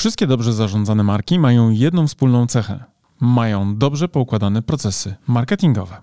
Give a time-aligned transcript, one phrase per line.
[0.00, 2.84] Wszystkie dobrze zarządzane marki mają jedną wspólną cechę.
[3.20, 5.96] Mają dobrze poukładane procesy marketingowe.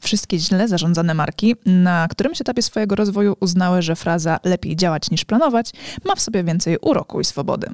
[0.00, 5.24] Wszystkie źle zarządzane marki na którymś etapie swojego rozwoju uznały, że fraza lepiej działać niż
[5.24, 5.72] planować
[6.04, 7.68] ma w sobie więcej uroku i swobody.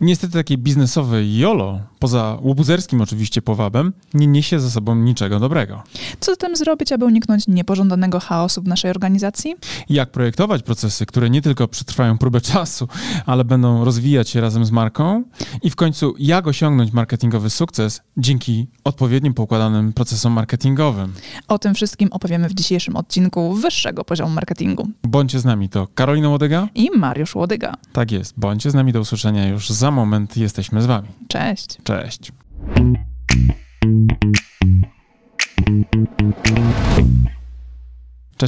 [0.00, 5.82] Niestety takie biznesowe YOLO, poza łobuzerskim oczywiście powabem, nie niesie ze sobą niczego dobrego.
[6.20, 9.54] Co zatem zrobić, aby uniknąć niepożądanego chaosu w naszej organizacji?
[9.88, 12.88] Jak projektować procesy, które nie tylko przetrwają próbę czasu,
[13.26, 15.24] ale będą rozwijać się razem z marką?
[15.62, 21.12] I w końcu, jak osiągnąć marketingowy sukces dzięki odpowiednim poukładanym procesom marketingowym?
[21.48, 24.88] O tym wszystkim opowiemy w dzisiejszym odcinku wyższego poziomu marketingu.
[25.02, 27.74] Bądźcie z nami, to Karolina Łodyga i Mariusz Łodyga.
[27.92, 31.08] Tak jest, bądźcie z nami do usłyszenia już za moment, jesteśmy z wami.
[31.28, 31.66] Cześć.
[31.84, 31.93] Cześć.
[31.94, 32.32] Cześć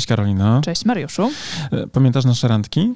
[0.05, 0.61] Karolina.
[0.65, 1.31] Cześć Mariuszu.
[1.73, 2.95] E, pamiętasz nasze randki?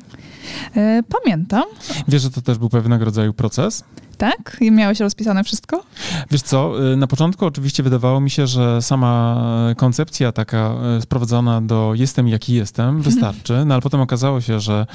[0.76, 1.64] E, pamiętam.
[2.08, 3.84] Wiesz, że to też był pewnego rodzaju proces?
[4.18, 4.56] Tak?
[4.60, 5.84] I miałeś rozpisane wszystko?
[6.30, 9.42] Wiesz co, e, na początku oczywiście wydawało mi się, że sama
[9.76, 14.86] koncepcja taka sprowadzona do jestem jaki jestem wystarczy, no ale potem okazało się, że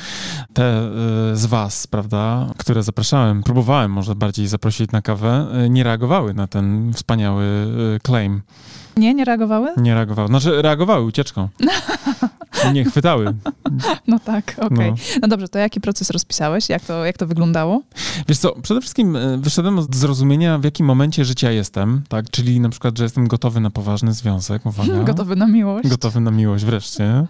[0.53, 0.89] te
[1.33, 6.93] z was, prawda, które zapraszałem, próbowałem może bardziej zaprosić na kawę, nie reagowały na ten
[6.93, 7.45] wspaniały
[8.05, 8.41] claim.
[8.97, 9.69] Nie, nie reagowały?
[9.77, 10.27] Nie reagowały.
[10.27, 11.49] Znaczy reagowały ucieczką.
[12.73, 13.25] Nie chwytały.
[14.07, 14.67] No tak, okej.
[14.77, 14.89] Okay.
[14.89, 15.19] No.
[15.21, 15.27] no.
[15.27, 16.69] dobrze, to jaki proces rozpisałeś?
[16.69, 17.81] Jak to, jak to wyglądało?
[18.27, 22.29] Wiesz co, przede wszystkim e, wyszedłem z zrozumienia, w jakim momencie życia jestem, tak?
[22.29, 25.03] Czyli na przykład, że jestem gotowy na poważny związek, uwaga.
[25.13, 25.89] Gotowy na miłość.
[25.89, 27.27] Gotowy na miłość wreszcie.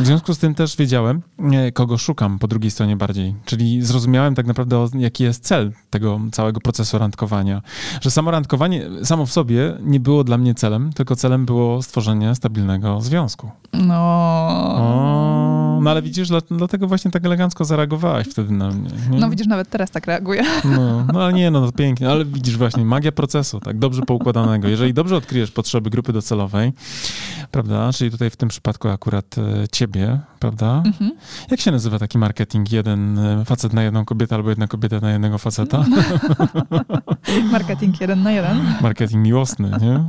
[0.00, 3.34] W związku z tym też wiedziałem, e, kogo szukam po drugiej stronie bardziej.
[3.44, 7.62] Czyli zrozumiałem tak naprawdę, jaki jest cel tego całego procesu randkowania.
[8.00, 12.34] Że samo randkowanie samo w sobie nie było dla mnie celem, tylko celem było stworzenie
[12.34, 13.50] stabilnego związku.
[13.72, 14.67] No.
[14.68, 18.90] O, no ale widzisz, dlatego właśnie tak elegancko zareagowałaś wtedy na mnie.
[19.10, 19.18] Nie?
[19.18, 20.42] No widzisz, nawet teraz tak reaguję.
[20.64, 24.68] No, no ale nie, no to pięknie, ale widzisz właśnie, magia procesu, tak, dobrze poukładanego.
[24.68, 26.72] Jeżeli dobrze odkryjesz potrzeby grupy docelowej,
[27.50, 30.82] prawda, czyli tutaj w tym przypadku akurat e, ciebie, prawda?
[30.86, 31.12] Mhm.
[31.50, 32.72] Jak się nazywa taki marketing?
[32.72, 35.84] Jeden e, facet na jedną kobietę albo jedna kobieta na jednego faceta?
[37.52, 38.74] marketing jeden na jeden.
[38.80, 40.04] Marketing miłosny, nie?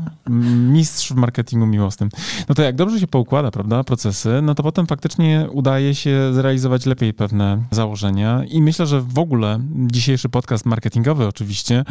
[0.73, 2.09] Mistrz w marketingu miłosnym.
[2.49, 6.85] No to jak dobrze się poukłada, prawda, procesy, no to potem faktycznie udaje się zrealizować
[6.85, 11.83] lepiej pewne założenia i myślę, że w ogóle dzisiejszy podcast marketingowy oczywiście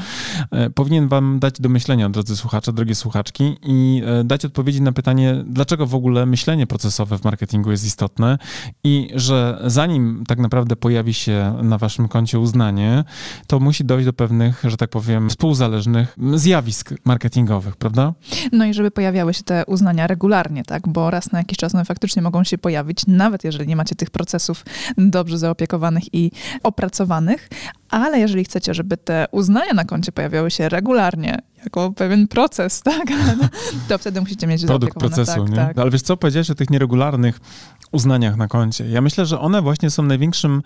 [0.51, 5.38] e, powinien wam dać do myślenia, drodzy słuchacze, drogie słuchaczki i dać odpowiedzi na pytanie,
[5.47, 8.38] dlaczego w ogóle myślenie procesowe w marketingu jest istotne
[8.84, 13.04] i że zanim tak naprawdę pojawi się na waszym koncie uznanie,
[13.47, 18.15] to musi dojść do pewnych, że tak powiem, współzależnych zjawisk marketingowych, prawda?
[18.53, 20.88] No i żeby pojawiały się te uznania regularnie, tak?
[20.88, 24.10] Bo raz na jakiś czas one faktycznie mogą się pojawić, nawet jeżeli nie macie tych
[24.10, 24.65] procesów
[24.99, 26.31] dobrze zaopiekowanych i
[26.62, 27.49] opracowanych,
[27.91, 33.09] ale jeżeli chcecie, żeby te uznania na koncie pojawiały się regularnie, jako pewien proces, tak,
[33.88, 35.56] to wtedy musicie mieć Produkt procesu, tak, nie?
[35.56, 35.78] Tak.
[35.78, 37.41] Ale wiesz co, powiedziałeś o tych nieregularnych
[37.93, 38.88] uznaniach na koncie.
[38.88, 40.62] Ja myślę, że one właśnie są największym,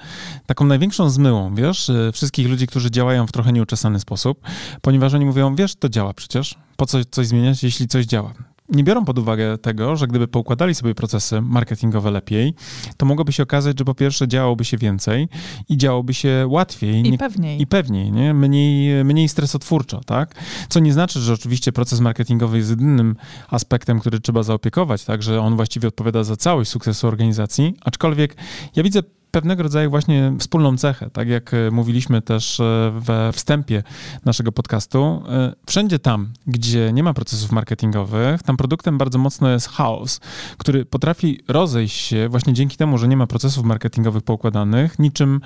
[0.47, 4.41] taką największą zmyłą, wiesz, y, wszystkich ludzi, którzy działają w trochę nieuczesany sposób,
[4.81, 8.33] ponieważ oni mówią, wiesz, to działa przecież, po co coś zmieniać, jeśli coś działa
[8.73, 12.55] nie biorą pod uwagę tego, że gdyby poukładali sobie procesy marketingowe lepiej,
[12.97, 15.29] to mogłoby się okazać, że po pierwsze działoby się więcej
[15.69, 17.15] i działoby się łatwiej.
[17.15, 17.63] I pewniej.
[17.63, 18.35] I pewniej, nie?
[18.35, 20.35] Mniej, mniej stresotwórczo, tak?
[20.69, 23.17] Co nie znaczy, że oczywiście proces marketingowy jest jedynym
[23.49, 25.23] aspektem, który trzeba zaopiekować, tak?
[25.23, 28.37] Że on właściwie odpowiada za całość sukcesu organizacji, aczkolwiek
[28.77, 29.03] ja widzę
[29.33, 33.83] pewnego rodzaju właśnie wspólną cechę, tak jak e, mówiliśmy też e, we wstępie
[34.25, 35.23] naszego podcastu.
[35.29, 40.21] E, wszędzie tam, gdzie nie ma procesów marketingowych, tam produktem bardzo mocno jest chaos,
[40.59, 45.41] który potrafi rozejść się właśnie dzięki temu, że nie ma procesów marketingowych poukładanych, niczym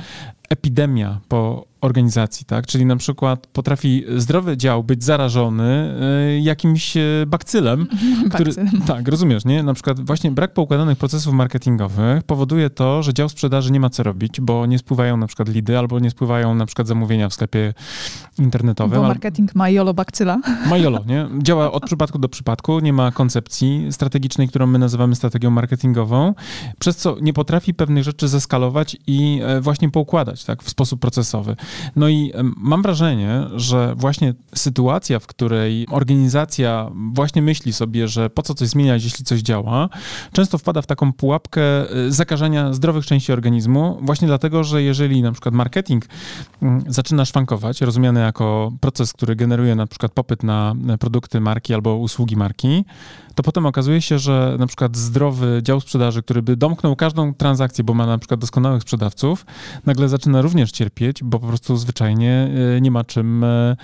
[0.48, 2.66] epidemia po organizacji, tak?
[2.66, 5.94] Czyli na przykład potrafi zdrowy dział być zarażony
[6.36, 7.86] y, jakimś y, bakcylem,
[8.34, 8.52] który...
[8.86, 9.62] Tak, rozumiesz, nie?
[9.62, 14.02] Na przykład właśnie brak poukładanych procesów marketingowych powoduje to, że dział sprzedaży nie ma co
[14.02, 17.74] robić, bo nie spływają na przykład lidy, albo nie spływają na przykład zamówienia w sklepie
[18.38, 19.00] internetowym.
[19.00, 20.40] Bo marketing ma jolo bakcyla.
[20.70, 21.28] Ma jolo, nie?
[21.42, 26.34] Działa od przypadku do przypadku, nie ma koncepcji strategicznej, którą my nazywamy strategią marketingową,
[26.78, 30.62] przez co nie potrafi pewnych rzeczy zeskalować i e, właśnie poukładać, tak?
[30.62, 31.56] W sposób procesowy.
[31.96, 38.42] No i mam wrażenie, że właśnie sytuacja, w której organizacja właśnie myśli sobie, że po
[38.42, 39.88] co coś zmieniać, jeśli coś działa,
[40.32, 45.32] często wpada w taką pułapkę y, zakażenia zdrowych części organizmu, właśnie dlatego, że jeżeli na
[45.32, 46.06] przykład marketing
[46.62, 51.96] mm, zaczyna szwankować, rozumiany jako proces, który generuje na przykład popyt na produkty marki albo
[51.96, 52.84] usługi marki,
[53.36, 57.84] to potem okazuje się, że na przykład zdrowy dział sprzedaży, który by domknął każdą transakcję,
[57.84, 59.46] bo ma na przykład doskonałych sprzedawców,
[59.86, 63.76] nagle zaczyna również cierpieć, bo po prostu zwyczajnie e, nie ma czym e,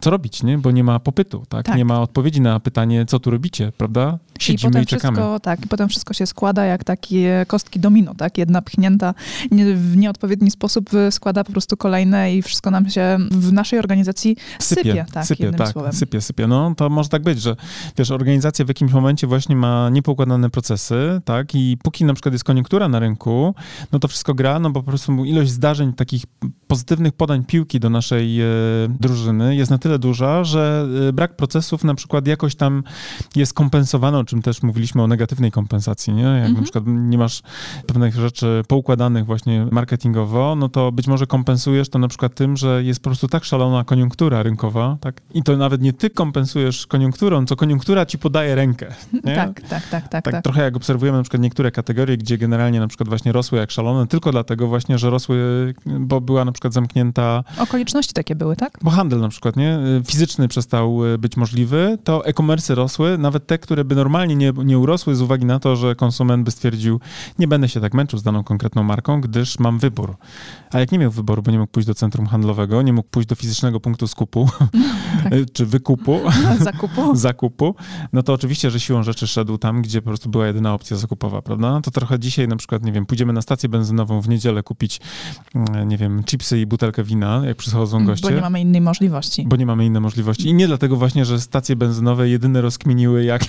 [0.00, 0.58] co robić, nie?
[0.58, 1.66] bo nie ma popytu, tak?
[1.66, 1.76] Tak.
[1.76, 4.18] Nie ma odpowiedzi na pytanie, co tu robicie, prawda?
[4.40, 8.14] I Siedzimy potem, i, wszystko, tak, I potem wszystko się składa jak takie kostki domino,
[8.14, 8.38] tak?
[8.38, 9.14] Jedna pchnięta
[9.50, 13.78] nie, w nieodpowiedni sposób y, składa po prostu kolejne i wszystko nam się w naszej
[13.78, 15.92] organizacji sypie, tak, sypie, tak, słowem.
[15.92, 16.46] sypie, sypie.
[16.46, 17.56] No to może tak być, że
[17.98, 22.44] wiesz, organizacja w jakimś momencie właśnie ma niepoukładane procesy, tak, i póki na przykład jest
[22.44, 23.54] koniunktura na rynku,
[23.92, 26.24] no to wszystko gra, no bo po prostu ilość zdarzeń takich
[26.66, 28.46] pozytywnych podań piłki do naszej e,
[29.00, 32.82] drużyny jest na tyle duża, że e, brak procesów na przykład jakoś tam
[33.36, 36.22] jest kompensowany, czym też mówiliśmy o negatywnej kompensacji, nie?
[36.22, 36.54] Jak Mhm.
[36.54, 37.42] na przykład nie masz
[37.86, 42.84] pewnych rzeczy poukładanych właśnie marketingowo, no to być może kompensujesz to na przykład tym, że
[42.84, 45.20] jest po prostu tak szalona koniunktura rynkowa, tak?
[45.34, 48.86] I to nawet nie ty kompensujesz koniunkturą, co koniunktura ci podaje rękę.
[49.24, 49.34] Nie?
[49.34, 50.44] Tak, tak, tak, tak, Tak, tak.
[50.44, 54.06] trochę jak obserwujemy na przykład niektóre kategorie, gdzie generalnie na przykład właśnie rosły jak szalone,
[54.06, 58.78] tylko dlatego właśnie, że rosły, bo była na przykład zamknięta, Okoliczności takie były, tak?
[58.82, 63.84] bo handel na przykład, nie, fizyczny przestał być możliwy, to e-commerce rosły, nawet te, które
[63.84, 67.00] by normalnie nie, nie urosły z uwagi na to, że konsument by stwierdził,
[67.38, 70.16] nie będę się tak męczył z daną konkretną marką, gdyż mam wybór.
[70.72, 73.28] A jak nie miał wyboru, bo nie mógł pójść do centrum handlowego, nie mógł pójść
[73.28, 74.48] do fizycznego punktu skupu,
[75.22, 75.32] Tak.
[75.54, 76.20] czy wykupu,
[76.60, 77.16] Zakupu.
[77.26, 77.74] zakupu,
[78.12, 81.42] no to oczywiście, że siłą rzeczy szedł tam, gdzie po prostu była jedyna opcja zakupowa,
[81.42, 81.70] prawda?
[81.70, 85.00] No To trochę dzisiaj na przykład, nie wiem, pójdziemy na stację benzynową w niedzielę kupić,
[85.54, 88.28] mm, nie wiem, chipsy i butelkę wina, jak przychodzą goście.
[88.28, 89.44] Bo nie mamy innej możliwości.
[89.48, 90.48] Bo nie mamy innej możliwości.
[90.48, 93.44] I nie dlatego właśnie, że stacje benzynowe jedyne rozkminiły, jak,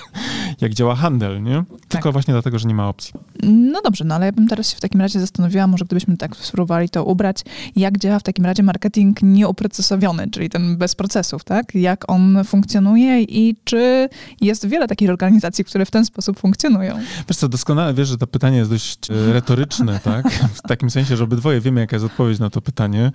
[0.62, 1.64] jak działa handel, nie?
[1.88, 2.14] Tylko Tak.
[2.14, 3.14] właśnie dlatego, że nie ma opcji.
[3.44, 6.36] No dobrze, no ale ja bym teraz się w takim razie zastanowiła, może gdybyśmy tak
[6.36, 7.42] spróbowali to ubrać,
[7.76, 11.76] jak działa w takim razie marketing nieoprocesowiony, czyli ten bez procesów, tak?
[11.76, 14.10] Jak on funkcjonuje i czy
[14.42, 17.00] jest wiele takich organizacji, które w ten sposób funkcjonują.
[17.30, 20.30] Wiesz co, doskonale wiesz, że to pytanie jest dość e, retoryczne, tak?
[20.54, 23.12] W takim sensie, że obydwoje wiemy, jaka jest odpowiedź na to pytanie.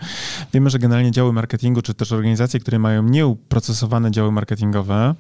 [0.55, 5.15] Wiemy, że generalnie działy marketingu, czy też organizacje, które mają nieuprocesowane działy marketingowe,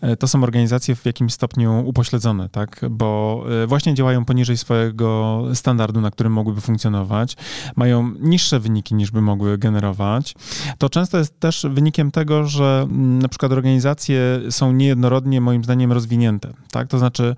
[0.00, 2.80] e, to są organizacje w jakimś stopniu upośledzone, tak?
[2.90, 7.36] Bo e, właśnie działają poniżej swojego standardu, na którym mogłyby funkcjonować,
[7.76, 10.34] mają niższe wyniki niż by mogły generować.
[10.78, 15.92] To często jest też wynikiem tego, że mm, na przykład organizacje są niejednorodnie, moim zdaniem,
[15.92, 16.88] rozwinięte, tak?
[16.88, 17.36] To znaczy,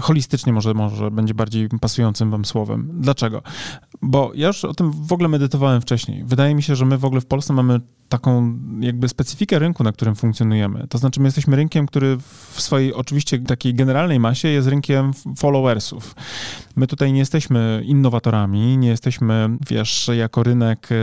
[0.00, 2.90] holistycznie może, może będzie bardziej pasującym wam słowem.
[3.00, 3.42] Dlaczego?
[4.02, 6.24] Bo ja już o tym w ogóle medytowałem wcześniej.
[6.24, 9.92] Wydaje mi się, że my w ogóle w Polsce mamy taką jakby specyfikę rynku, na
[9.92, 10.86] którym funkcjonujemy.
[10.88, 12.16] To znaczy my jesteśmy rynkiem, który
[12.52, 16.14] w swojej oczywiście takiej generalnej masie jest rynkiem followersów.
[16.76, 20.96] My tutaj nie jesteśmy innowatorami, nie jesteśmy, wiesz, jako rynek e,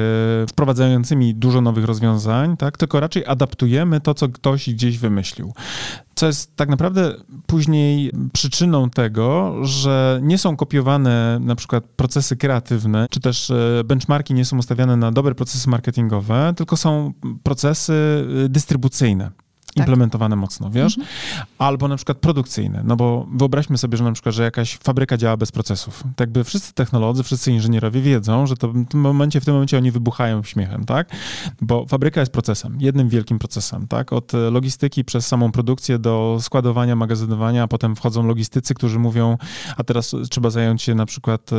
[0.48, 2.78] wprowadzającymi dużo nowych rozwiązań, tak?
[2.78, 5.54] tylko raczej adaptujemy to, co ktoś gdzieś wymyślił.
[6.16, 7.16] Co jest tak naprawdę
[7.48, 14.34] później przyczyną tego, że nie są kopiowane na przykład procesy kreatywne, czy też e, benchmarki
[14.34, 17.14] nie są ustawiane na dobre procesy marketingowe, tylko są
[17.44, 17.94] procesy
[18.46, 18.50] e,
[19.74, 19.78] Tak.
[19.78, 20.98] Implementowane mocno, wiesz?
[21.58, 25.38] Albo na przykład produkcyjne, no bo wyobraźmy sobie, że na przykład, że jakaś fabryka działa
[25.38, 26.04] bez procesów.
[26.16, 29.78] Tak jakby wszyscy technolodzy, wszyscy inżynierowie wiedzą, że to w tym momencie, w tym momencie
[29.78, 31.10] oni wybuchają śmiechem, tak?
[31.62, 34.14] Bo fabryka jest procesem, jednym wielkim procesem, tak?
[34.14, 39.38] Od e, logistyki przez samą produkcję do składowania, magazynowania, a potem wchodzą logistycy, którzy mówią,
[39.78, 41.56] a teraz trzeba zająć się na przykład e,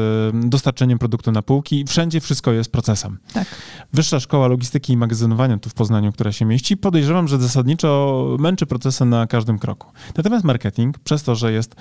[0.48, 1.84] dostarczeniem produktu na półki.
[1.88, 3.18] Wszędzie wszystko jest procesem.
[3.32, 3.46] Tak.
[3.92, 8.03] Wyższa Szkoła Logistyki i Magazynowania tu w Poznaniu, która się mieści, podejrzewam, że zasadniczo
[8.38, 9.88] męczy procesy na każdym kroku.
[10.16, 11.74] Natomiast marketing, przez to, że jest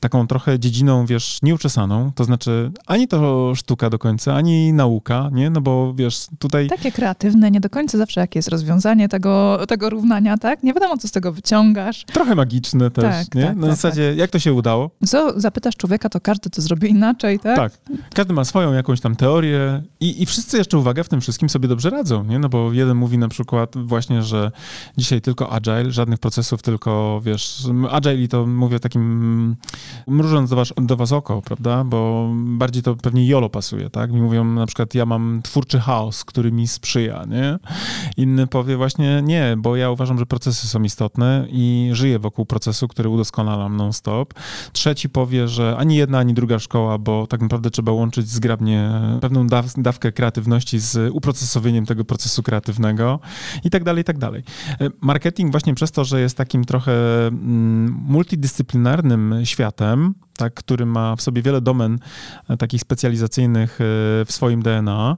[0.00, 5.50] taką trochę dziedziną, wiesz, nieuczesaną, to znaczy ani to sztuka do końca, ani nauka, nie?
[5.50, 6.68] No bo wiesz, tutaj...
[6.68, 10.62] Takie kreatywne, nie do końca zawsze jakie jest rozwiązanie tego, tego równania, tak?
[10.62, 12.04] Nie wiadomo, co z tego wyciągasz.
[12.04, 13.46] Trochę magiczne też, Tak, nie?
[13.46, 14.90] tak, Na tak, zasadzie, jak to się udało?
[15.06, 17.56] Co zapytasz człowieka, to każdy to zrobi inaczej, tak?
[17.56, 17.72] Tak.
[18.14, 21.68] Każdy ma swoją jakąś tam teorię i, i wszyscy jeszcze, uwaga, w tym wszystkim sobie
[21.68, 22.38] dobrze radzą, nie?
[22.38, 24.50] No bo jeden mówi na przykład właśnie, że
[24.96, 29.56] dzisiaj tylko agile, żadnych procesów, tylko, wiesz, agile i to mówię takim
[30.06, 31.84] mrużąc do was, do was oko, prawda?
[31.84, 34.12] Bo bardziej to pewnie YOLO pasuje, tak?
[34.12, 37.58] Mi mówią na przykład, ja mam twórczy chaos, który mi sprzyja, nie?
[38.16, 42.88] Inny powie właśnie, nie, bo ja uważam, że procesy są istotne i żyję wokół procesu,
[42.88, 44.34] który udoskonalam non-stop.
[44.72, 48.90] Trzeci powie, że ani jedna, ani druga szkoła, bo tak naprawdę trzeba łączyć zgrabnie
[49.20, 53.20] pewną daw dawkę kreatywności z uprocesowieniem tego procesu kreatywnego
[53.64, 54.42] i tak dalej, i tak dalej.
[54.80, 61.16] E, Marketing właśnie przez to, że jest takim trochę mm, multidyscyplinarnym światem, tak, który ma
[61.16, 61.98] w sobie wiele domen
[62.48, 63.84] e, takich specjalizacyjnych e,
[64.24, 65.16] w swoim DNA,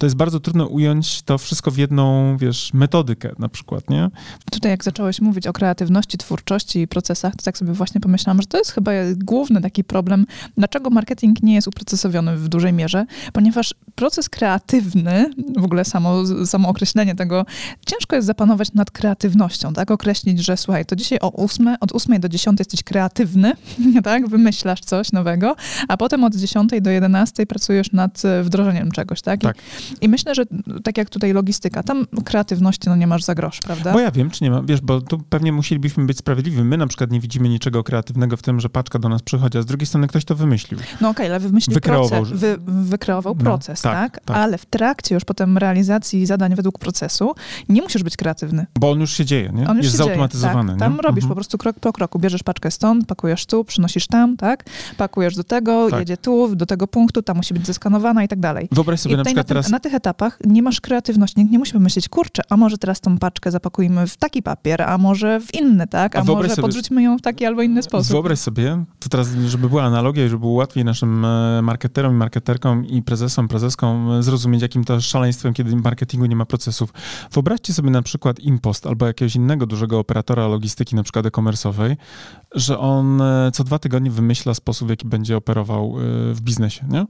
[0.00, 4.10] to jest bardzo trudno ująć to wszystko w jedną, wiesz, metodykę na przykład, nie?
[4.50, 8.46] Tutaj jak zacząłeś mówić o kreatywności, twórczości i procesach, to tak sobie właśnie pomyślałam, że
[8.46, 10.26] to jest chyba główny taki problem,
[10.56, 16.68] dlaczego marketing nie jest uprocesowiony w dużej mierze, ponieważ proces kreatywny, w ogóle samo, samo
[16.68, 17.46] określenie tego,
[17.86, 19.90] ciężko jest zapanować nad kreatywnością, tak?
[19.90, 23.52] Określić, że słuchaj, to dzisiaj o 8, od 8 do 10 jesteś kreatywny,
[24.04, 24.28] tak?
[24.28, 25.56] Wymyślasz coś nowego,
[25.88, 29.40] a potem od 10 do 11 pracujesz nad wdrożeniem czegoś, tak?
[29.40, 29.56] tak.
[30.00, 30.42] I, myślę, że
[30.82, 33.92] tak jak tutaj logistyka, tam kreatywności no nie masz za grosz, prawda?
[33.92, 36.62] Bo ja wiem, czy nie ma, wiesz, bo tu pewnie musielibyśmy być sprawiedliwi.
[36.62, 39.62] My na przykład nie widzimy niczego kreatywnego w tym, że paczka do nas przychodzi, a
[39.62, 40.80] z drugiej strony ktoś to wymyślił.
[41.00, 44.24] No okej, okay, ale wymyślił wykreował, proces, wy, wykreował no, proces, tak, tak?
[44.24, 44.36] tak?
[44.36, 47.34] Ale w trakcie już potem realizacji zadań według procesu
[47.68, 48.66] nie musisz być kreatywny.
[48.80, 49.68] Bo on już się dzieje, nie?
[49.68, 50.72] On już jest zautomatyzowany.
[50.72, 50.78] Tak.
[50.78, 51.28] Tam robisz mhm.
[51.28, 52.18] po prostu krok po kroku.
[52.18, 54.64] Bierzesz paczkę stąd, pakujesz tu, przynosisz tam, tak?
[54.96, 56.00] Pakujesz do tego, tak.
[56.00, 58.68] jedzie tu, do tego punktu, tam musi być zeskanowana i tak dalej.
[58.72, 59.70] Wyobraź sobie I na przykład na tym, teraz...
[59.70, 63.50] Na tych etapach nie masz kreatywności, nie musi myśleć, kurczę, a może teraz tą paczkę
[63.50, 66.16] zapakujmy w taki papier, a może w inny, tak?
[66.16, 66.62] A, a może sobie...
[66.62, 68.12] podrzućmy ją w taki albo inny sposób.
[68.12, 72.16] Wyobraź sobie, to teraz, żeby była analogia i żeby było łatwiej naszym e, marketerom i
[72.16, 76.92] marketerkom i prezesom, prezeskom e, zrozumieć, jakim to szaleństwem, kiedy w marketingu nie ma procesów.
[77.32, 81.96] Wyobraźcie sobie na przykład Impost albo jakiegoś innego dużego operatora logistyki, na przykład e-commerce'owej,
[82.54, 85.94] że on e, co dwa tygodnie wymyśla sposób, w jaki będzie operował
[86.32, 87.06] w biznesie, nie?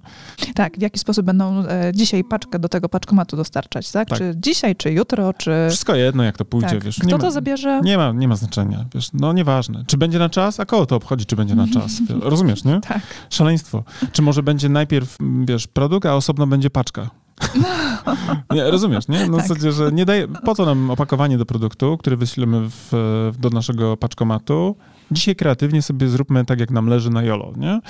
[0.55, 4.09] Tak, w jaki sposób będą dzisiaj paczkę do tego paczkomatu dostarczać, tak?
[4.09, 4.19] tak.
[4.19, 5.67] Czy dzisiaj, czy jutro, czy...
[5.69, 6.85] Wszystko jedno, jak to pójdzie, tak.
[6.85, 6.99] wiesz.
[6.99, 7.81] Kto to zabierze?
[7.85, 9.09] Nie ma, nie ma znaczenia, wiesz.
[9.13, 9.85] No nieważne.
[9.87, 11.93] Czy będzie na czas, a koło to obchodzi, czy będzie na czas.
[12.21, 12.81] Rozumiesz, nie?
[12.81, 13.01] Tak.
[13.31, 13.85] Szaleństwo.
[14.13, 17.11] Czy może będzie najpierw, wiesz, produkt, a osobno będzie paczka.
[18.55, 19.27] Nie, rozumiesz, nie?
[19.27, 19.47] No tak.
[19.47, 23.51] w zasadzie, że nie daje, po co nam opakowanie do produktu, który wyślemy w, do
[23.51, 24.77] naszego paczkomatu,
[25.11, 27.81] Dzisiaj kreatywnie sobie zróbmy tak, jak nam leży na jolo, nie?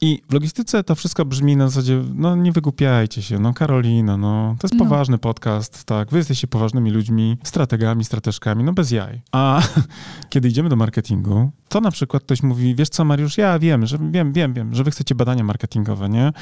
[0.00, 4.56] I w logistyce to wszystko brzmi na zasadzie, no nie wygłupiajcie się, no Karolina, no
[4.58, 4.84] to jest no.
[4.84, 9.20] poważny podcast, tak, wy jesteście poważnymi ludźmi, strategami, strateżkami, no bez jaj.
[9.32, 9.62] A
[10.30, 13.98] kiedy idziemy do marketingu, to na przykład ktoś mówi, wiesz co Mariusz, ja wiem, że
[14.10, 16.32] wiem, wiem, wiem, że wy chcecie badania marketingowe, nie?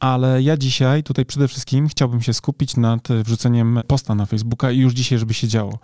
[0.00, 4.78] Ale ja dzisiaj tutaj przede wszystkim chciałbym się skupić nad wrzuceniem posta na Facebooka i
[4.78, 5.78] już dzisiaj, żeby się działo.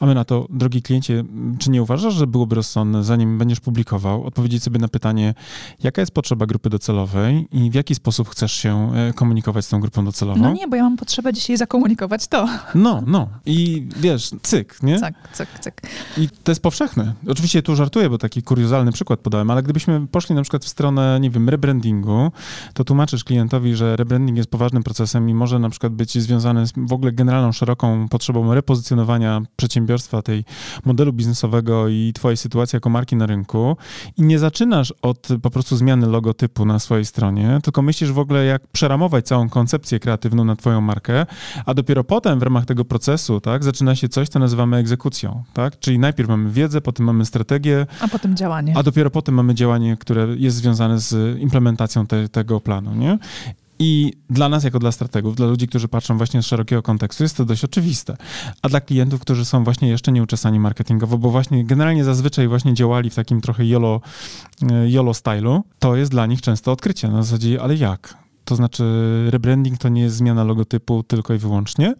[0.00, 1.24] A my na to, drogi kliencie,
[1.58, 5.34] czy nie uważasz, że byłoby rozsądne, zanim będziesz publikował, odpowiedzieć sobie na pytanie,
[5.82, 9.80] jaka jest potrzeba grupy docelowej i w jaki sposób chcesz się e, komunikować z tą
[9.80, 10.40] grupą docelową?
[10.40, 12.48] No nie, bo ja mam potrzebę dzisiaj zakomunikować to.
[12.74, 13.28] No, no.
[13.46, 15.00] I wiesz, cyk, nie?
[15.00, 15.82] Cyk, cyk, cyk.
[16.18, 17.14] I to jest powszechne.
[17.28, 21.18] Oczywiście tu żartuję, bo taki kuriozalny przykład podałem, ale gdybyśmy poszli na przykład w stronę,
[21.20, 22.32] nie wiem, rebrandingu,
[22.74, 26.72] to tłumaczysz klientowi, że rebranding jest poważnym procesem i może na przykład być związany z
[26.76, 30.44] w ogóle generalną, szeroką potrzebą repozycjonowania przedsiębiorstwa przedsiębiorstwa, tej
[30.84, 33.76] modelu biznesowego i twojej sytuacji jako marki na rynku
[34.16, 38.44] i nie zaczynasz od po prostu zmiany logotypu na swojej stronie, tylko myślisz w ogóle
[38.44, 41.26] jak przeramować całą koncepcję kreatywną na twoją markę,
[41.66, 45.78] a dopiero potem w ramach tego procesu, tak, zaczyna się coś, co nazywamy egzekucją, tak?
[45.78, 48.72] Czyli najpierw mamy wiedzę, potem mamy strategię, a potem działanie.
[48.76, 53.18] A dopiero potem mamy działanie, które jest związane z implementacją te, tego planu, nie?
[53.78, 57.36] I dla nas, jako dla strategów, dla ludzi, którzy patrzą właśnie z szerokiego kontekstu, jest
[57.36, 58.16] to dość oczywiste.
[58.62, 63.10] A dla klientów, którzy są właśnie jeszcze nieuczesani marketingowo, bo właśnie generalnie zazwyczaj właśnie działali
[63.10, 64.00] w takim trochę YOLO,
[64.70, 67.08] e, YOLO stylu, to jest dla nich często odkrycie.
[67.08, 68.25] Na zasadzie, ale jak?
[68.46, 68.84] To znaczy,
[69.30, 71.94] rebranding to nie jest zmiana logotypu tylko i wyłącznie.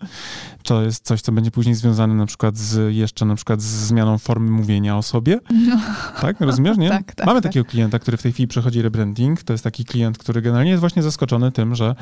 [0.63, 4.19] To jest coś, co będzie później związane na przykład z jeszcze na przykład z zmianą
[4.19, 5.39] formy mówienia o sobie.
[5.69, 5.81] No.
[6.21, 6.89] Tak, rozumiesz, nie?
[6.99, 7.51] tak, tak, Mamy tak.
[7.51, 9.43] takiego klienta, który w tej chwili przechodzi rebranding.
[9.43, 11.95] To jest taki klient, który generalnie jest właśnie zaskoczony tym, że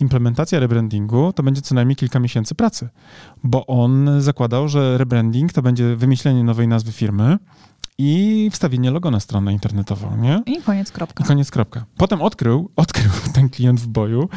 [0.00, 2.88] implementacja rebrandingu to będzie co najmniej kilka miesięcy pracy,
[3.44, 7.38] bo on zakładał, że rebranding to będzie wymyślenie nowej nazwy firmy,
[8.02, 10.42] i wstawienie logo na stronę internetową, nie?
[10.46, 11.24] I koniec kropka.
[11.24, 11.84] I koniec kropka.
[11.96, 14.28] Potem odkrył, odkrył ten klient w boju,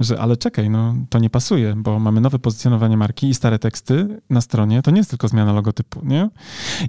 [0.00, 4.20] że ale czekaj, no to nie pasuje, bo mamy nowe pozycjonowanie marki i stare teksty
[4.30, 6.30] na stronie, to nie jest tylko zmiana logotypu, nie?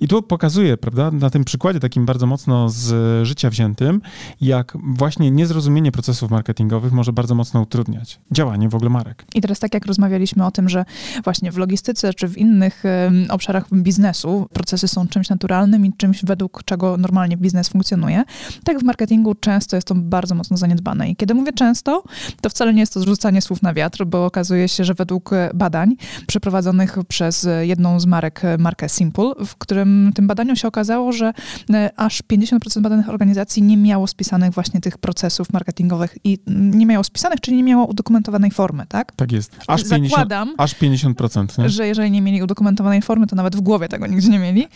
[0.02, 4.02] I tu pokazuje, prawda, na tym przykładzie takim bardzo mocno z życia wziętym,
[4.42, 9.26] jak właśnie niezrozumienie procesów marketingowych może bardzo mocno utrudniać działanie w ogóle marek.
[9.36, 10.86] I teraz tak jak rozmawialiśmy o tym, że
[11.24, 12.84] właśnie w logistyce czy w innych
[13.30, 18.24] obszarach biznesu procesy są czymś naturalnym i czymś według czego normalnie biznes funkcjonuje.
[18.64, 21.10] Tak w marketingu często jest to bardzo mocno zaniedbane.
[21.10, 22.04] I kiedy mówię często,
[22.42, 25.96] to wcale nie jest to zrzucanie słów na wiatr, bo okazuje się, że według badań
[26.28, 31.34] przeprowadzonych przez jedną z marek, markę Simple, w którym tym badaniu się okazało, że
[31.74, 37.04] e, aż 50% badanych organizacji nie miało spisanych właśnie tych procesów marketingowych i nie miało
[37.04, 39.16] spisanych, czyli nie miało udokumentowanej formy, tak?
[39.16, 39.58] Tak jest.
[39.68, 40.10] Aż 50%.
[40.10, 41.51] Zakładam, aż 50%.
[41.58, 41.70] Nie?
[41.70, 44.68] Że jeżeli nie mieli udokumentowanej formy, to nawet w głowie tego nigdzie nie mieli.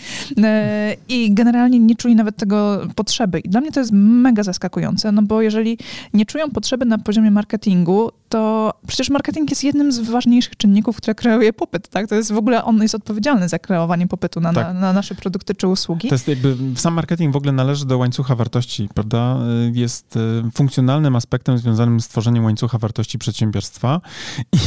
[0.44, 3.40] E, I generalnie nie czuli nawet tego potrzeby.
[3.40, 5.78] I dla mnie to jest mega zaskakujące, no bo jeżeli
[6.14, 11.16] nie czują potrzeby na poziomie marketingu, to przecież marketing jest jednym z ważniejszych czynników, które
[11.16, 12.08] kreuje popyt, tak?
[12.08, 14.68] To jest w ogóle, on jest odpowiedzialny za kreowanie popytu na, tak.
[14.68, 16.10] na, na, nasze produkty czy usługi.
[16.10, 19.38] To jest jakby, sam marketing w ogóle należy do łańcucha wartości, prawda?
[19.74, 24.02] Jest e, funkcjonalnym aspektem związanym z tworzeniem łańcucha wartości przedsiębiorstwa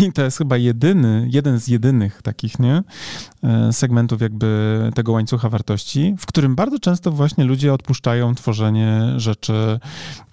[0.03, 2.83] i to jest chyba jedyny, jeden z jedynych takich, nie?
[3.43, 9.81] E, segmentów jakby tego łańcucha wartości, w którym bardzo często właśnie ludzie odpuszczają tworzenie rzeczy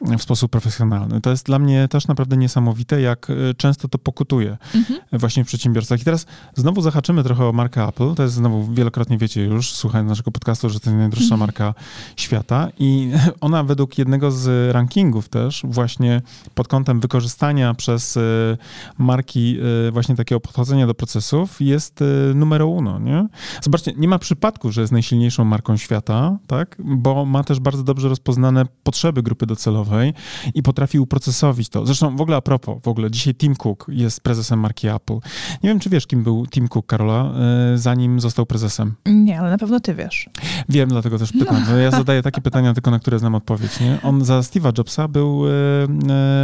[0.01, 1.21] w sposób profesjonalny.
[1.21, 4.99] To jest dla mnie też naprawdę niesamowite, jak e, często to pokutuje mhm.
[5.11, 6.01] właśnie w przedsiębiorstwach.
[6.01, 8.15] I teraz znowu zahaczymy trochę o markę Apple.
[8.15, 11.39] To jest znowu, wielokrotnie wiecie już, słuchając naszego podcastu, że to jest najdroższa mhm.
[11.39, 11.73] marka
[12.15, 16.21] świata i ona według jednego z rankingów też właśnie
[16.55, 18.21] pod kątem wykorzystania przez e,
[18.97, 19.57] marki
[19.91, 22.03] właśnie takiego podchodzenia do procesów jest
[22.35, 23.27] numer uno, nie?
[23.61, 26.77] Zobaczcie, nie ma przypadku, że jest najsilniejszą marką świata, tak?
[26.79, 30.13] Bo ma też bardzo dobrze rozpoznane potrzeby grupy docelowej
[30.53, 31.85] i potrafi uprocesowić to.
[31.85, 35.13] Zresztą w ogóle a propos, w ogóle dzisiaj Tim Cook jest prezesem marki Apple.
[35.63, 37.31] Nie wiem, czy wiesz, kim był Tim Cook, Karola,
[37.73, 38.95] e, zanim został prezesem.
[39.05, 40.29] Nie, ale na pewno ty wiesz.
[40.69, 41.63] Wiem, dlatego też pytam.
[41.69, 41.77] No.
[41.77, 43.99] Ja zadaję takie pytania tylko, na które znam odpowiedź, nie?
[44.03, 45.43] On za Steve'a Jobsa był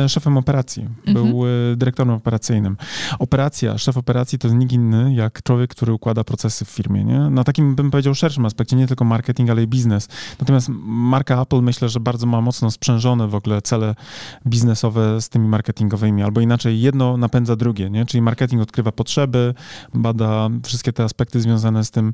[0.03, 1.13] e, szefem operacji, mhm.
[1.13, 1.43] był
[1.75, 2.77] dyrektorem operacyjnym.
[3.19, 7.19] Operacja, szef operacji to nikt inny jak człowiek, który układa procesy w firmie, nie?
[7.19, 10.07] Na takim, bym powiedział, szerszym aspekcie, nie tylko marketing, ale i biznes.
[10.39, 13.95] Natomiast marka Apple myślę, że bardzo ma mocno sprzężone w ogóle cele
[14.47, 18.05] biznesowe z tymi marketingowymi, albo inaczej jedno napędza drugie, nie?
[18.05, 19.53] Czyli marketing odkrywa potrzeby,
[19.93, 22.13] bada wszystkie te aspekty związane z tym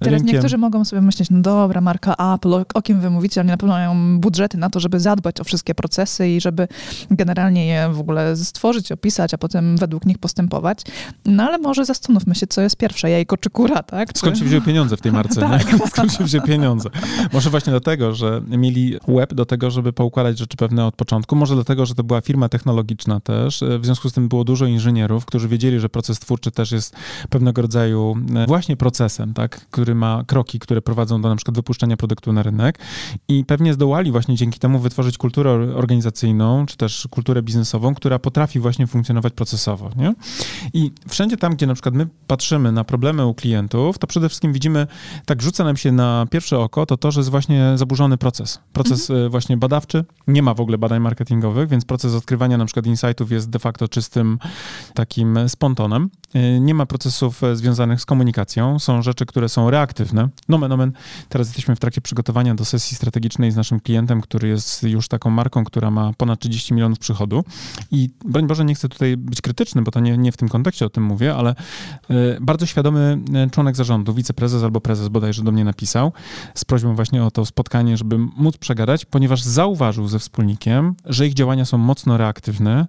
[0.00, 0.34] Teraz rynkiem.
[0.34, 3.56] niektórzy mogą sobie myśleć, no dobra, marka Apple, o, o kim wy mówicie, oni na
[3.56, 6.68] pewno mają budżety na to, żeby zadbać o wszystkie procesy i żeby
[7.10, 10.80] generalnie je w ogóle stworzyć, opisać, a potem według nich postępować.
[11.26, 14.08] No ale może zastanówmy się, co jest pierwsze, jajko czy kura, tak?
[14.14, 15.72] Skąd się wzięły pieniądze w tej marce, tak.
[15.72, 15.86] nie?
[15.86, 16.88] Skąd się wzięły pieniądze?
[17.32, 21.36] Może właśnie dlatego, że mieli web do tego, żeby poukładać rzeczy pewne od początku.
[21.36, 23.64] Może dlatego, że to była firma technologiczna też.
[23.80, 26.96] W związku z tym było dużo inżynierów, którzy wiedzieli, że proces twórczy też jest
[27.30, 29.66] pewnego rodzaju e, właśnie procesem, tak?
[29.70, 32.78] Który ma kroki, które prowadzą do na przykład wypuszczenia produktu na rynek
[33.28, 38.60] i pewnie zdołali właśnie dzięki temu wytworzyć kulturę organizacyjną, czy też kulturę biznesową, która potrafi
[38.60, 40.14] właśnie funkcjonować procesowo, nie?
[40.72, 44.52] I wszędzie tam, gdzie na przykład my patrzymy na problemy u klientów, to przede wszystkim
[44.52, 44.86] widzimy,
[45.26, 48.60] tak rzuca nam się na pierwsze oko, to to, że jest właśnie zaburzony proces.
[48.72, 49.30] Proces mhm.
[49.30, 53.50] właśnie badawczy, nie ma w ogóle badań marketingowych, więc proces odkrywania na przykład insightów jest
[53.50, 54.38] de facto czystym
[54.94, 56.10] takim spontonem.
[56.34, 60.28] E, nie ma procesów e, związanych z komunikacją, są rzeczy, które są reaktywne.
[60.48, 60.92] Nomen omen,
[61.28, 65.30] teraz jesteśmy w trakcie przygotowania do sesji strategicznej z naszym klientem, który jest już taką
[65.30, 67.44] marką, która ma ponad 30 milionów przychodu
[67.90, 70.86] i broń Boże, nie chcę tutaj być krytyczny, bo to nie, nie w tym kontekście
[70.86, 71.54] o tym mówię, ale
[72.40, 73.18] bardzo świadomy
[73.52, 76.12] członek zarządu, wiceprezes albo prezes bodajże do mnie napisał
[76.54, 81.34] z prośbą właśnie o to spotkanie, żeby móc przegadać, ponieważ zauważył ze wspólnikiem, że ich
[81.34, 82.86] działania są mocno reaktywne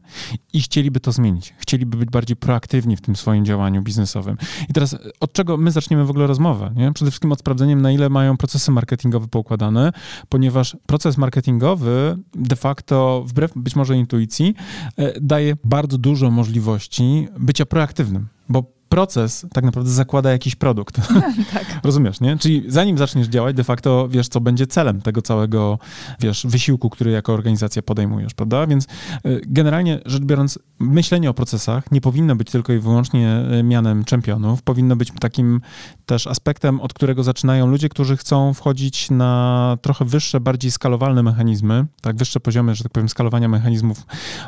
[0.54, 1.54] i chcieliby to zmienić.
[1.58, 4.38] Chcieliby być bardziej proaktywni w tym swoim działaniu biznesowym.
[4.70, 6.72] I teraz od czego my zaczniemy w ogóle rozmowę?
[6.76, 6.94] Nie?
[6.94, 9.92] Przede wszystkim od sprawdzeniem, na ile mają procesy marketingowe poukładane,
[10.30, 14.56] ponieważ proces marketingowy de facto, wbrew być może intuicji,
[14.98, 21.02] e, daje bardzo dużo możliwości bycia proaktywnym, bo proces tak naprawdę zakłada jakiś produkt.
[21.54, 21.80] tak.
[21.84, 22.38] Rozumiesz, nie?
[22.38, 25.80] Czyli zanim zaczniesz działać, de facto wiesz, co będzie celem tego całego,
[26.20, 28.68] wiesz, wysiłku, który jako organizacja podejmujesz, prawda?
[28.68, 28.88] Więc
[29.26, 34.06] y, generalnie rzecz biorąc, myślenie o procesach nie powinno być tylko i wyłącznie y, mianem
[34.06, 35.62] czempionów, powinno być takim
[36.06, 41.86] też aspektem, od którego zaczynają ludzie, którzy chcą wchodzić na trochę wyższe, bardziej skalowalne mechanizmy,
[42.02, 44.06] tak, wyższe poziomy, że tak powiem, skalowania mechanizmów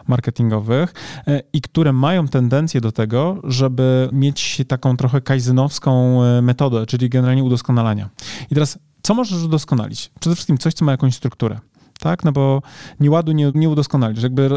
[0.08, 0.94] marketingowych
[1.28, 6.86] y, i które mają tendencję do tego, żeby mieć mieć taką trochę kaizenowską e, metodę,
[6.86, 8.10] czyli generalnie udoskonalania.
[8.52, 10.12] I teraz, co możesz udoskonalić?
[10.20, 11.60] Przede wszystkim coś, co ma jakąś strukturę
[12.02, 12.24] tak?
[12.24, 12.62] No bo
[13.00, 14.24] nie ładu nie, nie udoskonalisz.
[14.24, 14.50] Jakby,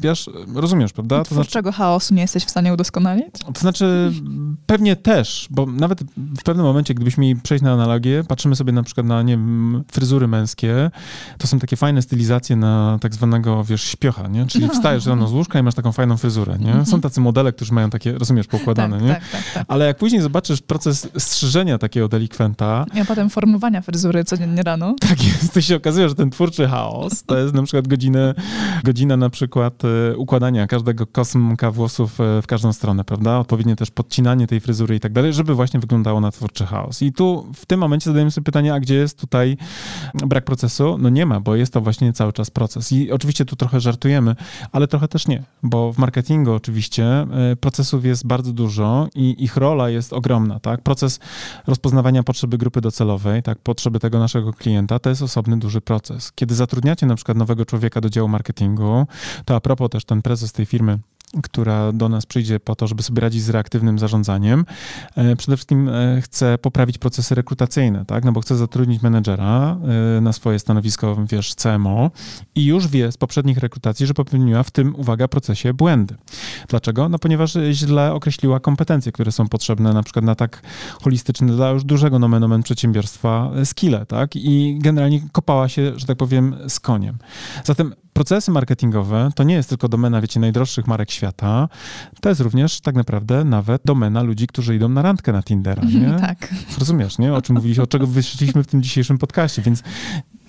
[0.00, 1.18] wiesz, rozumiesz, prawda?
[1.18, 3.26] To Twórczego znaczy, chaosu nie jesteś w stanie udoskonalić?
[3.54, 4.12] To znaczy,
[4.66, 6.02] pewnie też, bo nawet
[6.38, 9.84] w pewnym momencie, gdybyśmy mieli przejść na analogię, patrzymy sobie na przykład na, nie wiem,
[9.92, 10.90] fryzury męskie,
[11.38, 14.46] to są takie fajne stylizacje na tak zwanego, wiesz, śpiocha, nie?
[14.46, 16.66] Czyli wstajesz rano z łóżka i masz taką fajną fryzurę, nie?
[16.66, 16.86] Mhm.
[16.86, 19.14] Są tacy modele, którzy mają takie, rozumiesz, pokładane, tak, nie?
[19.14, 19.64] Tak, tak, tak.
[19.68, 22.86] Ale jak później zobaczysz proces strzyżenia takiego delikwenta...
[23.02, 24.94] A potem formowania fryzury codziennie rano.
[25.00, 27.24] Tak jest, to się okazuje, że ten twórczy chaos chaos.
[27.24, 28.34] To jest na przykład godzinę,
[28.84, 33.38] godzina na przykład e, układania każdego kosmka włosów e, w każdą stronę, prawda?
[33.38, 37.02] Odpowiednie też podcinanie tej fryzury i tak dalej, żeby właśnie wyglądało na twórczy chaos.
[37.02, 39.56] I tu w tym momencie zadajemy sobie pytanie, a gdzie jest tutaj
[40.14, 40.98] brak procesu?
[40.98, 42.92] No nie ma, bo jest to właśnie cały czas proces.
[42.92, 44.36] I oczywiście tu trochę żartujemy,
[44.72, 49.56] ale trochę też nie, bo w marketingu oczywiście e, procesów jest bardzo dużo i ich
[49.56, 50.82] rola jest ogromna, tak?
[50.82, 51.20] Proces
[51.66, 53.58] rozpoznawania potrzeby grupy docelowej, tak?
[53.58, 56.32] Potrzeby tego naszego klienta, to jest osobny duży proces.
[56.32, 59.06] Kiedy zatrudniamy zatrudniacie na przykład nowego człowieka do działu marketingu,
[59.44, 60.98] to a propos też ten prezes tej firmy
[61.42, 64.64] która do nas przyjdzie po to, żeby sobie radzić z reaktywnym zarządzaniem,
[65.16, 68.24] e, przede wszystkim e, chce poprawić procesy rekrutacyjne, tak?
[68.24, 69.76] No bo chce zatrudnić menedżera
[70.16, 72.10] e, na swoje stanowisko, wiesz, CMO
[72.54, 76.14] i już wie z poprzednich rekrutacji, że popełniła w tym, uwaga, procesie błędy.
[76.68, 77.08] Dlaczego?
[77.08, 80.62] No ponieważ źle określiła kompetencje, które są potrzebne na przykład na tak
[81.02, 84.36] holistyczny dla już dużego nomen omen przedsiębiorstwa skille, tak?
[84.36, 87.18] I generalnie kopała się, że tak powiem, z koniem.
[87.64, 91.68] Zatem procesy marketingowe to nie jest tylko domena, wiecie, najdroższych marek świata,
[92.20, 96.16] to jest również tak naprawdę nawet domena ludzi, którzy idą na randkę na Tindera, nie?
[96.20, 96.54] tak.
[96.78, 97.34] Rozumiesz, nie?
[97.34, 99.82] O czym mówiliśmy, o czego wyszliśmy w tym dzisiejszym podcaście, więc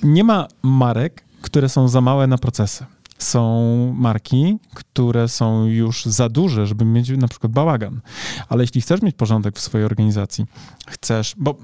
[0.04, 2.86] nie ma marek, które są za małe na procesy.
[3.17, 8.01] Są marki, które są już za duże, żeby mieć na przykład bałagan.
[8.49, 10.45] Ale jeśli chcesz mieć porządek w swojej organizacji,
[10.88, 11.56] chcesz, bo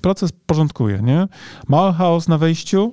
[0.00, 1.28] proces porządkuje, nie?
[1.68, 2.92] Mały chaos na wejściu,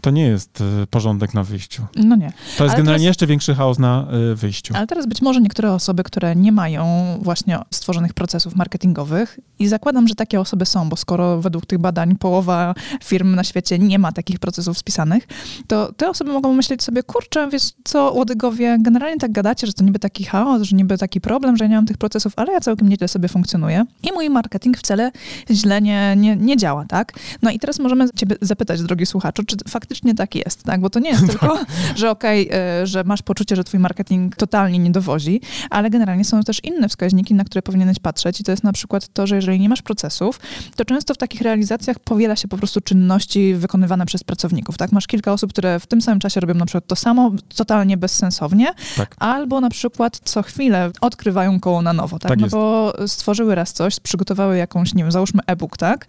[0.00, 1.86] to nie jest y, porządek na wyjściu.
[1.96, 2.32] No nie.
[2.32, 4.74] To jest ale generalnie teraz, jeszcze większy chaos na y, wyjściu.
[4.76, 6.86] Ale teraz być może niektóre osoby, które nie mają
[7.22, 12.16] właśnie stworzonych procesów marketingowych i zakładam, że takie osoby są, bo skoro według tych badań
[12.16, 15.26] połowa firm na świecie nie ma takich procesów spisanych,
[15.66, 19.84] to te osoby mogą myśleć sobie, kurczę, wiesz co, łodygowie, generalnie tak gadacie, że to
[19.84, 22.60] niby taki chaos, że niby taki problem, że ja nie mam tych procesów, ale ja
[22.60, 25.12] całkiem nieźle sobie funkcjonuję i mój marketing wcale
[25.50, 27.12] źle nie, nie, nie działa, tak?
[27.42, 30.80] No i teraz możemy ciebie zapytać, drogi słuchaczu, czy faktycznie tak jest, tak?
[30.80, 31.58] Bo to nie jest tylko,
[31.96, 36.42] że okej, okay, że masz poczucie, że twój marketing totalnie nie dowozi, ale generalnie są
[36.42, 39.60] też inne wskaźniki, na które powinieneś patrzeć i to jest na przykład to, że jeżeli
[39.60, 40.40] nie masz procesów,
[40.76, 44.92] to często w takich realizacjach powiela się po prostu czynności wykonywane przez pracowników, tak?
[44.92, 48.72] Masz kilka osób, które w tym samym czasie robią na przykład to samo, totalnie bezsensownie,
[48.96, 49.16] tak.
[49.18, 52.28] albo na przykład co chwilę odkrywają koło na nowo, tak?
[52.28, 52.54] tak no jest.
[52.54, 56.06] bo stworzyły raz coś, przygotowały jakąś, nie wiem, załóżmy e-book, tak?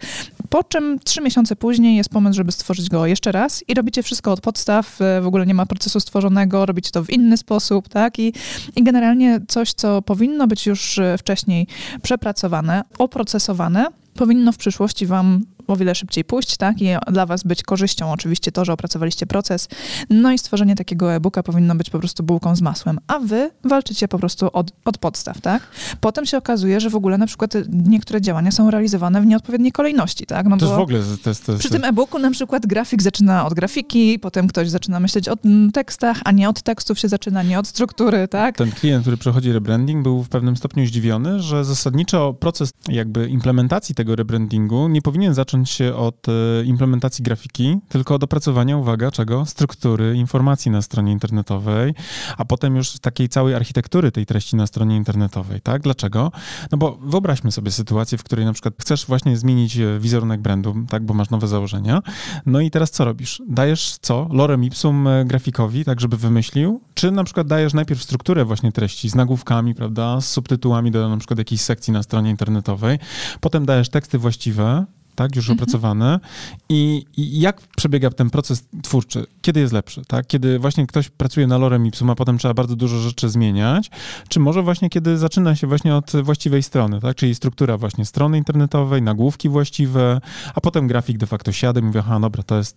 [0.48, 4.32] Po czym trzy miesiące później jest pomysł, żeby stworzyć go jeszcze raz i robicie wszystko
[4.32, 8.18] od podstaw, e, w ogóle nie ma procesu stworzonego, robicie to w inny sposób, tak?
[8.18, 8.32] I,
[8.76, 11.66] i generalnie coś, co powinno być już e, wcześniej
[12.02, 16.82] przepracowane, oprocesowane, powinno w przyszłości Wam o wiele szybciej pójść, tak?
[16.82, 19.68] I dla Was być korzyścią oczywiście to, że opracowaliście proces.
[20.10, 24.08] No i stworzenie takiego e-booka powinno być po prostu bułką z masłem, a Wy walczycie
[24.08, 25.62] po prostu od, od podstaw, tak?
[26.00, 30.26] Potem się okazuje, że w ogóle na przykład niektóre działania są realizowane w nieodpowiedniej kolejności,
[30.26, 30.46] tak?
[30.46, 30.98] No to jest w ogóle...
[31.22, 31.60] To jest, to jest...
[31.60, 35.34] Przy tym e-booku na przykład grafik zaczyna od grafiki, potem ktoś zaczyna myśleć o
[35.72, 38.56] tekstach, a nie od tekstów się zaczyna, nie od struktury, tak?
[38.56, 43.94] Ten klient, który przechodzi rebranding, był w pewnym stopniu zdziwiony, że zasadniczo proces jakby implementacji
[43.94, 49.46] tego rebrandingu nie powinien zacząć się od e, implementacji grafiki, tylko od opracowania, uwaga, czego?
[49.46, 51.94] Struktury informacji na stronie internetowej,
[52.36, 55.82] a potem już takiej całej architektury tej treści na stronie internetowej, tak?
[55.82, 56.32] Dlaczego?
[56.72, 60.74] No bo wyobraźmy sobie sytuację, w której na przykład chcesz właśnie zmienić e, wizerunek brandu,
[60.88, 61.04] tak?
[61.04, 62.02] Bo masz nowe założenia.
[62.46, 63.42] No i teraz co robisz?
[63.48, 64.28] Dajesz co?
[64.32, 66.80] Lorem ipsum e, grafikowi, tak żeby wymyślił?
[66.94, 70.20] Czy na przykład dajesz najpierw strukturę właśnie treści z nagłówkami, prawda?
[70.20, 72.98] Z subtytułami do na przykład jakiejś sekcji na stronie internetowej,
[73.40, 74.86] potem dajesz teksty właściwe,
[75.20, 75.58] tak, już mhm.
[75.58, 76.20] opracowane.
[76.68, 79.26] I, I, jak przebiega ten proces twórczy?
[79.42, 80.26] Kiedy jest lepszy, tak?
[80.26, 83.90] Kiedy właśnie ktoś pracuje na lorem ipsum, a potem trzeba bardzo dużo rzeczy zmieniać,
[84.28, 87.16] czy może właśnie kiedy zaczyna się właśnie od właściwej strony, tak?
[87.16, 90.20] Czyli struktura właśnie strony internetowej, nagłówki właściwe,
[90.54, 92.76] a potem grafik de facto siada i mówi, aha, dobra, to jest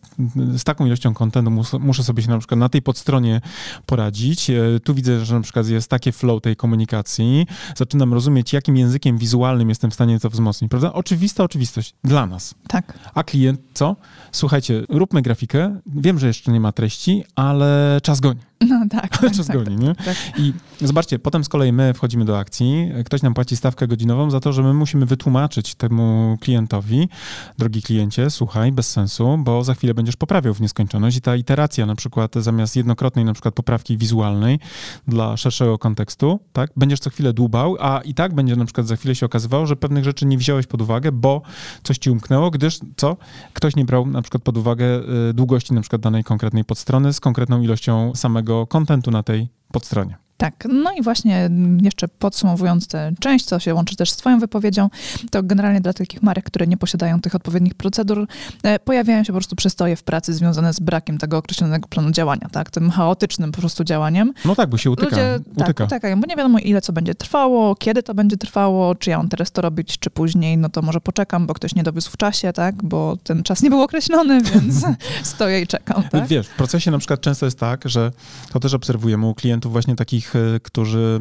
[0.57, 3.41] z taką ilością kontentu muszę, muszę sobie się na przykład na tej podstronie
[3.85, 4.49] poradzić.
[4.49, 7.47] E, tu widzę, że na przykład jest takie flow tej komunikacji.
[7.75, 10.93] Zaczynam rozumieć, jakim językiem wizualnym jestem w stanie to wzmocnić, prawda?
[10.93, 12.55] Oczywista oczywistość dla nas nas.
[12.67, 12.99] Tak.
[13.13, 13.95] A klient co?
[14.31, 15.79] Słuchajcie, róbmy grafikę.
[15.85, 18.39] Wiem, że jeszcze nie ma treści, ale czas goni.
[18.69, 19.17] No tak.
[19.17, 19.95] tak czas tak, goni, nie?
[19.95, 20.15] Tak.
[20.37, 24.39] I zobaczcie, potem z kolei my wchodzimy do akcji, ktoś nam płaci stawkę godzinową za
[24.39, 27.09] to, że my musimy wytłumaczyć temu klientowi,
[27.57, 31.85] drogi kliencie, słuchaj, bez sensu, bo za chwilę będziesz poprawiał w nieskończoność i ta iteracja
[31.85, 34.59] na przykład zamiast jednokrotnej na przykład poprawki wizualnej
[35.07, 38.95] dla szerszego kontekstu, tak, będziesz co chwilę dłubał, a i tak będzie na przykład za
[38.95, 41.41] chwilę się okazywało, że pewnych rzeczy nie wziąłeś pod uwagę, bo
[41.83, 43.17] coś ci umknęło, gdyż co?
[43.53, 44.85] Ktoś nie brał na przykład pod uwagę
[45.29, 50.22] y, długości na przykład danej konkretnej podstrony z konkretną ilością samego kontentu na tej podstronie.
[50.43, 51.49] Tak, no i właśnie
[51.81, 54.89] jeszcze podsumowując tę część, co się łączy też z Twoją wypowiedzią,
[55.31, 58.27] to generalnie dla takich marek, które nie posiadają tych odpowiednich procedur,
[58.63, 62.47] e, pojawiają się po prostu przystoje w pracy związane z brakiem tego określonego planu działania,
[62.51, 64.33] tak, tym chaotycznym po prostu działaniem.
[64.45, 65.09] No tak, bo się utyka.
[65.09, 65.83] Ludzie, tak, utyka.
[65.83, 69.29] utykają, bo nie wiadomo ile co będzie trwało, kiedy to będzie trwało, czy ja mam
[69.29, 72.53] teraz to robić, czy później, no to może poczekam, bo ktoś nie dowiózł w czasie,
[72.53, 74.85] tak, bo ten czas nie był określony, więc
[75.23, 76.27] stoję i czekam, tak?
[76.27, 78.11] Wiesz, w procesie na przykład często jest tak, że
[78.53, 81.19] to też obserwujemy u klientów właśnie takich tych, którzy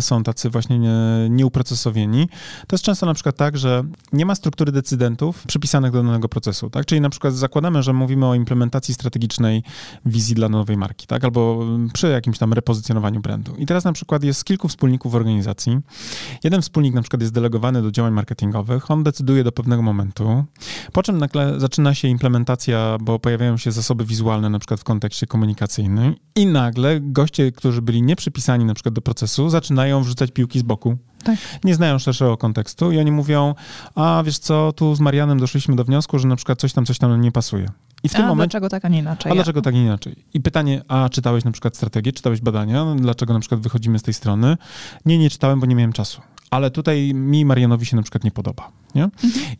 [0.00, 0.80] są tacy właśnie
[1.30, 2.28] nieuprocesowieni,
[2.66, 6.70] to jest często na przykład tak, że nie ma struktury decydentów przypisanych do danego procesu,
[6.70, 6.86] tak?
[6.86, 9.62] Czyli na przykład zakładamy, że mówimy o implementacji strategicznej
[10.06, 11.24] wizji dla nowej marki, tak?
[11.24, 13.54] Albo przy jakimś tam repozycjonowaniu brandu.
[13.58, 15.78] I teraz na przykład jest kilku wspólników w organizacji.
[16.44, 20.44] Jeden wspólnik na przykład jest delegowany do działań marketingowych, on decyduje do pewnego momentu,
[20.92, 25.26] po czym nagle zaczyna się implementacja, bo pojawiają się zasoby wizualne na przykład w kontekście
[25.26, 30.62] komunikacyjnym i nagle goście, którzy byli nieprzypisani na przykład do procesu, zaczynają wrzucać piłki z
[30.62, 30.96] boku.
[31.24, 31.38] Tak.
[31.64, 33.54] Nie znają szerszego kontekstu i oni mówią,
[33.94, 36.98] a wiesz co, tu z Marianem doszliśmy do wniosku, że na przykład coś tam, coś
[36.98, 37.70] tam nie pasuje.
[38.02, 38.50] I w tym a momencie.
[38.50, 39.32] Dlaczego tak, a nie inaczej?
[39.32, 40.24] A dlaczego tak, a nie inaczej?
[40.34, 42.86] I pytanie, a czytałeś na przykład strategię, czytałeś badania?
[42.96, 44.56] Dlaczego na przykład wychodzimy z tej strony?
[45.06, 48.30] Nie, nie czytałem, bo nie miałem czasu ale tutaj mi Marianowi się na przykład nie
[48.30, 48.70] podoba.
[48.94, 49.08] Nie?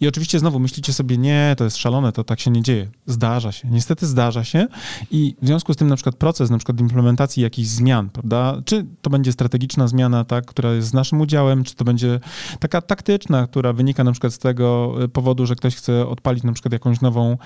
[0.01, 2.89] I oczywiście znowu myślicie sobie, nie, to jest szalone, to tak się nie dzieje.
[3.07, 3.69] Zdarza się.
[3.71, 4.67] Niestety zdarza się
[5.11, 8.63] i w związku z tym na przykład proces na przykład implementacji jakichś zmian, prawda?
[8.65, 12.21] Czy to będzie strategiczna zmiana, tak, która jest z naszym udziałem, czy to będzie
[12.59, 16.53] taka taktyczna, która wynika na przykład z tego e, powodu, że ktoś chce odpalić na
[16.53, 17.37] przykład jakąś nową,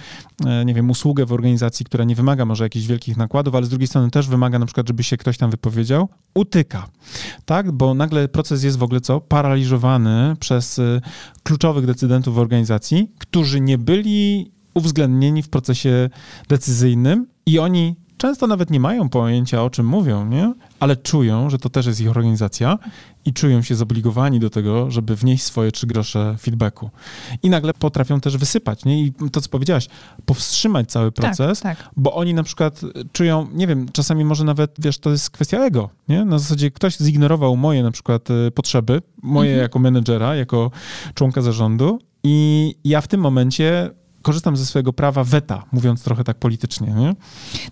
[0.46, 3.68] e, nie wiem, usługę w organizacji, która nie wymaga może jakichś wielkich nakładów, ale z
[3.68, 6.88] drugiej strony też wymaga na przykład, żeby się ktoś tam wypowiedział, utyka,
[7.44, 7.72] tak?
[7.72, 9.20] Bo nagle proces jest w ogóle co?
[9.34, 11.00] Paraliżowany przez y,
[11.42, 16.10] kluczowych decydentów w organizacji, którzy nie byli uwzględnieni w procesie
[16.48, 20.54] decyzyjnym i oni często nawet nie mają pojęcia, o czym mówią, nie?
[20.80, 22.78] ale czują, że to też jest ich organizacja
[23.24, 26.90] i czują się zobligowani do tego, żeby wnieść swoje trzy grosze feedbacku.
[27.42, 29.02] I nagle potrafią też wysypać, nie?
[29.02, 29.88] I to, co powiedziałaś,
[30.24, 31.90] powstrzymać cały tak, proces, tak, tak.
[31.96, 32.80] bo oni na przykład
[33.12, 36.24] czują, nie wiem, czasami może nawet, wiesz, to jest kwestia ego, nie?
[36.24, 39.62] Na zasadzie ktoś zignorował moje na przykład y, potrzeby, moje mhm.
[39.62, 40.70] jako menedżera, jako
[41.14, 43.90] członka zarządu i ja w tym momencie
[44.24, 46.86] korzystam ze swojego prawa weta, mówiąc trochę tak politycznie.
[46.86, 47.14] Nie?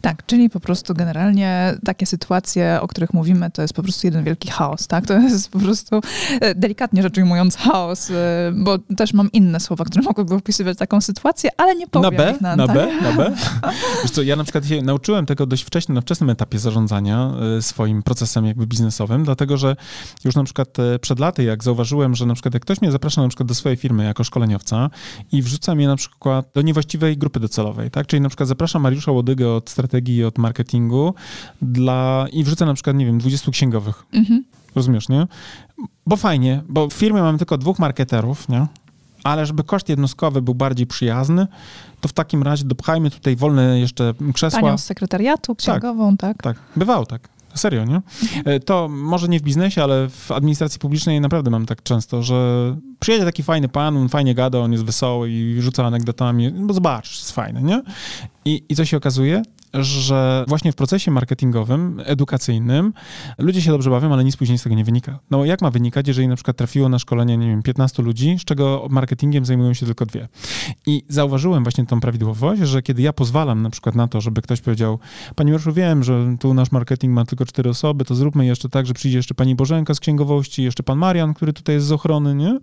[0.01, 4.25] Tak, czyli po prostu generalnie takie sytuacje, o których mówimy, to jest po prostu jeden
[4.25, 5.07] wielki chaos, tak?
[5.07, 6.01] To jest po prostu,
[6.41, 8.15] e, delikatnie rzecz ujmując, chaos, e,
[8.55, 12.35] bo też mam inne słowa, które mogłyby opisywać taką sytuację, ale nie powiem na B,
[12.41, 13.33] na, na B, na B.
[14.03, 17.63] Wiesz co, ja na przykład się nauczyłem tego dość wcześnie, na wczesnym etapie zarządzania e,
[17.63, 19.77] swoim procesem jakby biznesowym, dlatego, że
[20.25, 23.29] już na przykład przed laty, jak zauważyłem, że na przykład jak ktoś mnie zaprasza na
[23.29, 24.91] przykład do swojej firmy jako szkoleniowca
[25.33, 28.07] i wrzuca mnie na przykład do niewłaściwej grupy docelowej, tak?
[28.07, 31.15] Czyli na przykład zapraszam Mariusza Łodygę od strategii, od marketingu
[31.63, 34.05] dla, i wrzucę na przykład, nie wiem, 20 księgowych.
[34.13, 34.45] Mhm.
[34.75, 35.27] Rozumiesz, nie?
[36.07, 38.67] Bo fajnie, bo w firmie mamy tylko dwóch marketerów, nie?
[39.25, 41.47] Ale żeby koszt jednostkowy był bardziej przyjazny,
[42.01, 44.61] to w takim razie dopchajmy tutaj wolne jeszcze krzesła.
[44.61, 46.43] Panią z sekretariatu, księgową, tak?
[46.43, 46.65] Tak, tak.
[46.77, 47.29] bywało tak.
[47.55, 48.01] Serio, nie?
[48.45, 52.77] E, to może nie w biznesie, ale w administracji publicznej naprawdę mam tak często, że
[53.01, 57.19] przyjedzie taki fajny pan, on fajnie gada, on jest wesoły i rzuca anegdotami, bo zobacz,
[57.19, 57.83] jest fajny, nie?
[58.45, 59.43] I, I co się okazuje?
[59.75, 62.93] Że właśnie w procesie marketingowym, edukacyjnym
[63.39, 65.19] ludzie się dobrze bawią, ale nic później z tego nie wynika.
[65.31, 68.45] No jak ma wynikać, jeżeli na przykład trafiło na szkolenie, nie wiem, 15 ludzi, z
[68.45, 70.29] czego marketingiem zajmują się tylko dwie.
[70.87, 74.61] I zauważyłem właśnie tą prawidłowość, że kiedy ja pozwalam na przykład na to, żeby ktoś
[74.61, 74.99] powiedział,
[75.35, 78.87] Pani Mariuszu, wiem, że tu nasz marketing ma tylko cztery osoby, to zróbmy jeszcze tak,
[78.87, 82.35] że przyjdzie jeszcze Pani Bożenka z księgowości, jeszcze Pan Marian, który tutaj jest z ochrony,
[82.35, 82.59] nie?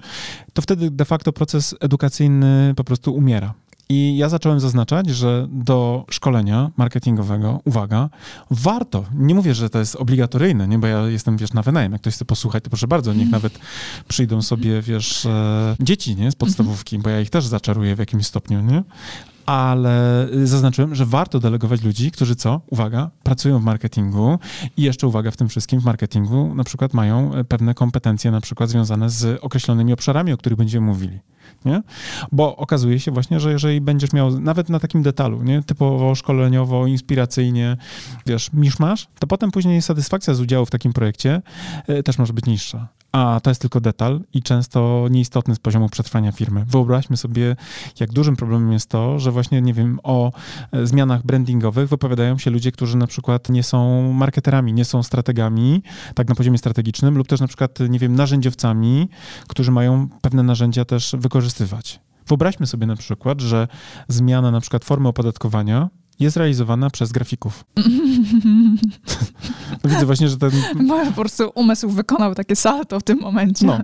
[0.53, 3.53] To wtedy de facto proces edukacyjny po prostu umiera.
[3.91, 8.09] I ja zacząłem zaznaczać, że do szkolenia marketingowego, uwaga,
[8.51, 12.01] warto, nie mówię, że to jest obligatoryjne, nie, bo ja jestem, wiesz, na wynajem, jak
[12.01, 13.59] ktoś chce posłuchać, to proszę bardzo, niech nawet
[14.07, 18.25] przyjdą sobie, wiesz, e, dzieci, nie, z podstawówki, bo ja ich też zaczaruję w jakimś
[18.25, 18.83] stopniu, nie,
[19.49, 22.61] ale zaznaczyłem, że warto delegować ludzi, którzy co?
[22.67, 24.39] Uwaga, pracują w marketingu
[24.77, 28.69] i jeszcze uwaga w tym wszystkim w marketingu na przykład mają pewne kompetencje na przykład
[28.69, 31.19] związane z określonymi obszarami, o których będziemy mówili
[31.65, 31.81] nie?
[32.31, 35.63] Bo okazuje się właśnie, że jeżeli będziesz miał nawet na takim detalu, nie?
[35.63, 37.77] Typowo szkoleniowo, inspiracyjnie,
[38.25, 41.41] wiesz, misz masz, to potem później satysfakcja z udziału w takim projekcie
[41.89, 45.89] y, też może być niższa a to jest tylko detal i często nieistotny z poziomu
[45.89, 46.65] przetrwania firmy.
[46.67, 47.55] Wyobraźmy sobie,
[47.99, 50.31] jak dużym problemem jest to, że właśnie, nie wiem, o
[50.71, 55.83] e, zmianach brandingowych wypowiadają się ludzie, którzy na przykład nie są marketerami, nie są strategami,
[56.15, 59.09] tak na poziomie strategicznym, lub też na przykład, nie wiem, narzędziowcami,
[59.47, 61.99] którzy mają pewne narzędzia też wykorzystywać.
[62.27, 63.67] Wyobraźmy sobie na przykład, że
[64.07, 67.63] zmiana na przykład formy opodatkowania jest realizowana przez grafików.
[69.89, 70.51] widzę właśnie, że ten...
[71.15, 73.65] po prostu umysł wykonał takie salto w tym momencie.
[73.65, 73.79] No,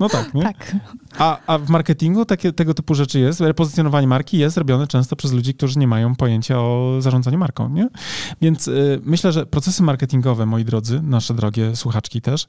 [0.00, 0.42] no tak, nie?
[0.42, 0.76] Tak.
[1.18, 3.40] A, a w marketingu takie, tego typu rzeczy jest.
[3.40, 7.88] Repozycjonowanie marki jest robione często przez ludzi, którzy nie mają pojęcia o zarządzaniu marką, nie?
[8.40, 12.46] Więc y, myślę, że procesy marketingowe, moi drodzy, nasze drogie słuchaczki też,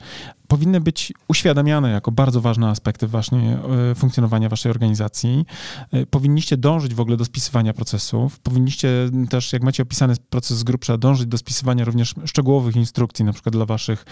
[0.47, 3.57] powinny być uświadamiane jako bardzo ważne aspekty właśnie
[3.91, 5.45] y, funkcjonowania waszej organizacji.
[5.93, 8.39] Y, powinniście dążyć w ogóle do spisywania procesów.
[8.39, 8.89] Powinniście
[9.29, 13.53] też, jak macie opisany proces z grubsza, dążyć do spisywania również szczegółowych instrukcji, na przykład
[13.55, 14.05] dla waszych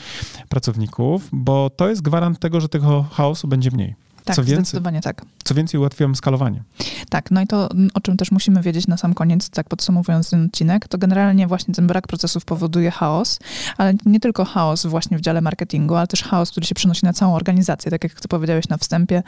[0.49, 4.09] pracowników, bo to jest gwarant tego, że tego chaosu będzie mniej.
[4.29, 5.25] Tak, co więcej, zdecydowanie tak.
[5.43, 6.63] Co więcej, ułatwiam skalowanie.
[7.09, 10.45] Tak, no i to, o czym też musimy wiedzieć na sam koniec, tak podsumowując ten
[10.45, 13.39] odcinek, to generalnie właśnie ten brak procesów powoduje chaos,
[13.77, 17.13] ale nie tylko chaos właśnie w dziale marketingu, ale też chaos, który się przenosi na
[17.13, 19.23] całą organizację, tak jak ty powiedziałeś na wstępie,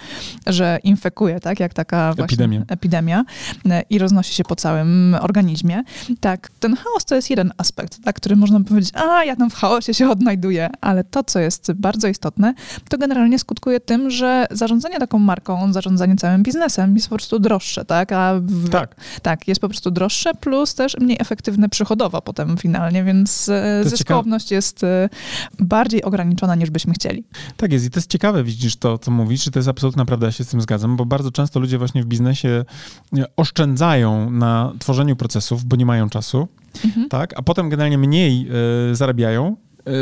[0.48, 3.26] że infekuje, tak, jak taka właśnie epidemia, epidemia
[3.70, 5.84] e, i roznosi się po całym organizmie.
[6.20, 9.56] Tak, ten chaos to jest jeden aspekt, tak, który można powiedzieć, a ja tam w
[9.56, 12.54] chaosie się odnajduję, ale to, co jest bardzo istotne,
[12.90, 17.40] to generalnie skutkuje tym, że zarządzanie zarządzanie taką marką, zarządzanie całym biznesem jest po prostu
[17.40, 18.12] droższe, tak?
[18.12, 18.96] A w, tak.
[19.22, 24.46] Tak, jest po prostu droższe, plus też mniej efektywne przychodowo potem finalnie, więc e, zyskowność
[24.46, 24.56] ciekawe.
[24.56, 25.10] jest e,
[25.60, 27.24] bardziej ograniczona niż byśmy chcieli.
[27.58, 30.32] Tak jest i to jest ciekawe, widzisz to, co mówisz, to jest absolutna prawda, ja
[30.32, 32.66] się z tym zgadzam, bo bardzo często ludzie właśnie w biznesie
[33.38, 36.48] oszczędzają na tworzeniu procesów, bo nie mają czasu,
[36.86, 37.10] mhm.
[37.10, 37.34] tak?
[37.40, 38.48] A potem generalnie mniej
[38.92, 39.56] y, zarabiają,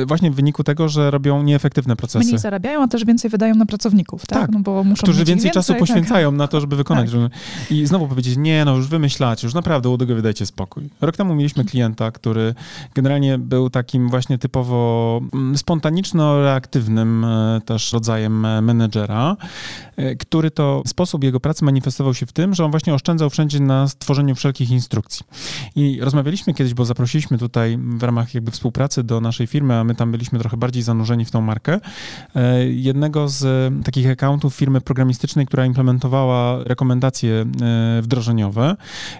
[0.07, 2.25] właśnie w wyniku tego, że robią nieefektywne procesy.
[2.25, 4.39] Mniej zarabiają, a też więcej wydają na pracowników, tak?
[4.39, 4.51] tak.
[4.51, 5.79] No bo muszą którzy więcej, więcej, czasu tak.
[5.79, 6.37] poświęcają tak.
[6.37, 7.11] na to, żeby wykonać.
[7.11, 7.71] Tak.
[7.71, 10.89] I znowu powiedzieć, nie, no już wymyślacie, już naprawdę u wydajcie spokój.
[11.01, 12.55] Rok temu mieliśmy klienta, który
[12.95, 19.37] generalnie był takim właśnie typowo mm, spontaniczno-reaktywnym e, też rodzajem e, menedżera,
[19.97, 23.59] e, który to sposób jego pracy manifestował się w tym, że on właśnie oszczędzał wszędzie
[23.59, 25.25] na stworzeniu wszelkich instrukcji.
[25.75, 29.83] I rozmawialiśmy kiedyś, bo zaprosiliśmy tutaj w ramach jakby współpracy do naszej firmy firmy, a
[29.83, 31.79] my tam byliśmy trochę bardziej zanurzeni w tą markę,
[32.35, 38.75] e, jednego z e, takich accountów firmy programistycznej, która implementowała rekomendacje e, wdrożeniowe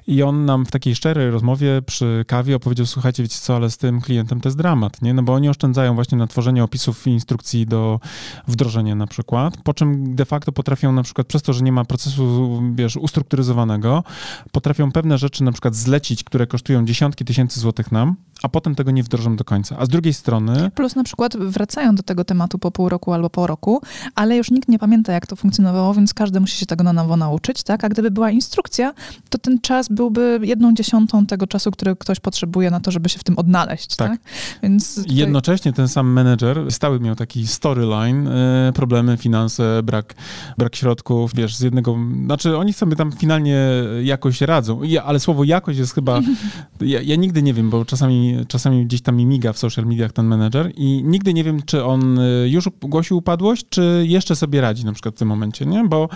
[0.07, 3.77] i on nam w takiej szczerej rozmowie przy kawie opowiedział, słuchajcie, wiecie co, ale z
[3.77, 5.13] tym klientem to jest dramat, nie?
[5.13, 7.99] No bo oni oszczędzają właśnie na tworzenie opisów i instrukcji do
[8.47, 11.85] wdrożenia na przykład, po czym de facto potrafią na przykład przez to, że nie ma
[11.85, 14.03] procesu, wiesz, ustrukturyzowanego,
[14.51, 18.91] potrafią pewne rzeczy na przykład zlecić, które kosztują dziesiątki tysięcy złotych nam, a potem tego
[18.91, 19.75] nie wdrożą do końca.
[19.79, 20.38] A z drugiej strony.
[20.75, 23.81] Plus na przykład wracają do tego tematu po pół roku albo po roku,
[24.15, 27.17] ale już nikt nie pamięta, jak to funkcjonowało, więc każdy musi się tego na nowo
[27.17, 27.83] nauczyć, tak?
[27.83, 28.93] A gdyby była instrukcja,
[29.29, 33.19] to ten czas byłby jedną dziesiątą tego czasu, który ktoś potrzebuje na to, żeby się
[33.19, 34.11] w tym odnaleźć, tak?
[34.11, 34.19] tak?
[34.63, 35.15] Więc tutaj...
[35.15, 40.15] Jednocześnie ten sam menedżer stały miał taki storyline, yy, problemy, finanse, brak,
[40.57, 43.69] brak środków, wiesz, z jednego, znaczy oni sobie tam finalnie
[44.03, 46.21] jakoś radzą, ja, ale słowo jakość jest chyba,
[46.81, 50.11] ja, ja nigdy nie wiem, bo czasami czasami, gdzieś tam mi miga w social mediach
[50.11, 54.61] ten menedżer i nigdy nie wiem, czy on y, już ogłosił upadłość, czy jeszcze sobie
[54.61, 55.83] radzi na przykład w tym momencie, nie?
[55.87, 56.09] Bo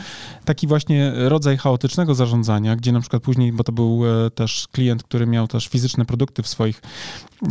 [0.45, 5.04] taki właśnie rodzaj chaotycznego zarządzania, gdzie na przykład później, bo to był e, też klient,
[5.04, 6.82] który miał też fizyczne produkty w swoich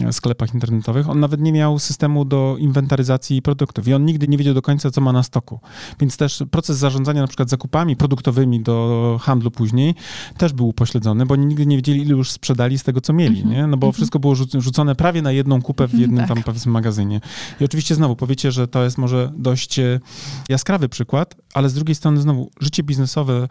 [0.05, 4.39] e, sklepach internetowych, on nawet nie miał systemu do inwentaryzacji produktów i on nigdy nie
[4.39, 5.61] wiedział do końca, co ma na stoku.
[6.01, 9.95] Więc też proces zarządzania na przykład zakupami produktowymi do handlu później
[10.39, 13.45] też był upośledzony, bo oni nigdy nie wiedzieli, ile już sprzedali z tego, co mieli,
[13.45, 13.51] -hmm.
[13.51, 13.67] nie?
[13.67, 13.95] No bo -hmm.
[13.95, 16.29] wszystko było rzucone prawie na jedną kupę w jednym tak.
[16.29, 17.21] tam powiedzmy magazynie.
[17.61, 20.01] I oczywiście znowu powiecie, że to jest może dość e,
[20.49, 23.49] jaskrawy przykład, ale z drugiej strony znowu życie biznesowe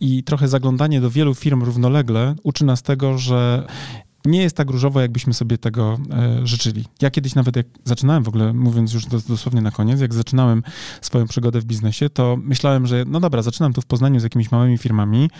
[0.00, 3.66] i trochę zaglądanie do wielu firm równolegle uczy nas tego, że
[4.24, 6.84] nie jest tak różowo, jakbyśmy sobie tego e, życzyli.
[7.02, 10.62] Ja kiedyś nawet jak zaczynałem w ogóle, mówiąc już dosłownie na koniec, jak zaczynałem
[11.00, 14.50] swoją przygodę w biznesie, to myślałem, że no dobra, zaczynam tu w Poznaniu z jakimiś
[14.50, 15.30] małymi firmami,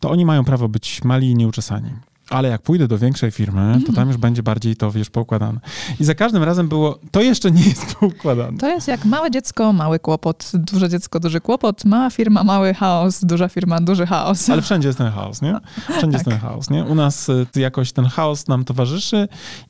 [0.00, 1.90] to oni mają prawo być mali i nieuczesani.
[2.30, 5.60] Ale jak pójdę do większej firmy, to tam już będzie bardziej to, wiesz, poukładane.
[6.00, 8.58] I za każdym razem było, to jeszcze nie jest poukładane.
[8.58, 13.24] To jest jak małe dziecko, mały kłopot, duże dziecko, duży kłopot, mała firma, mały chaos,
[13.24, 14.50] duża firma, duży chaos.
[14.50, 15.56] Ale wszędzie jest ten chaos, nie?
[15.82, 16.12] Wszędzie tak.
[16.12, 16.84] jest ten chaos, nie?
[16.84, 19.28] U nas y, jakoś ten chaos nam towarzyszy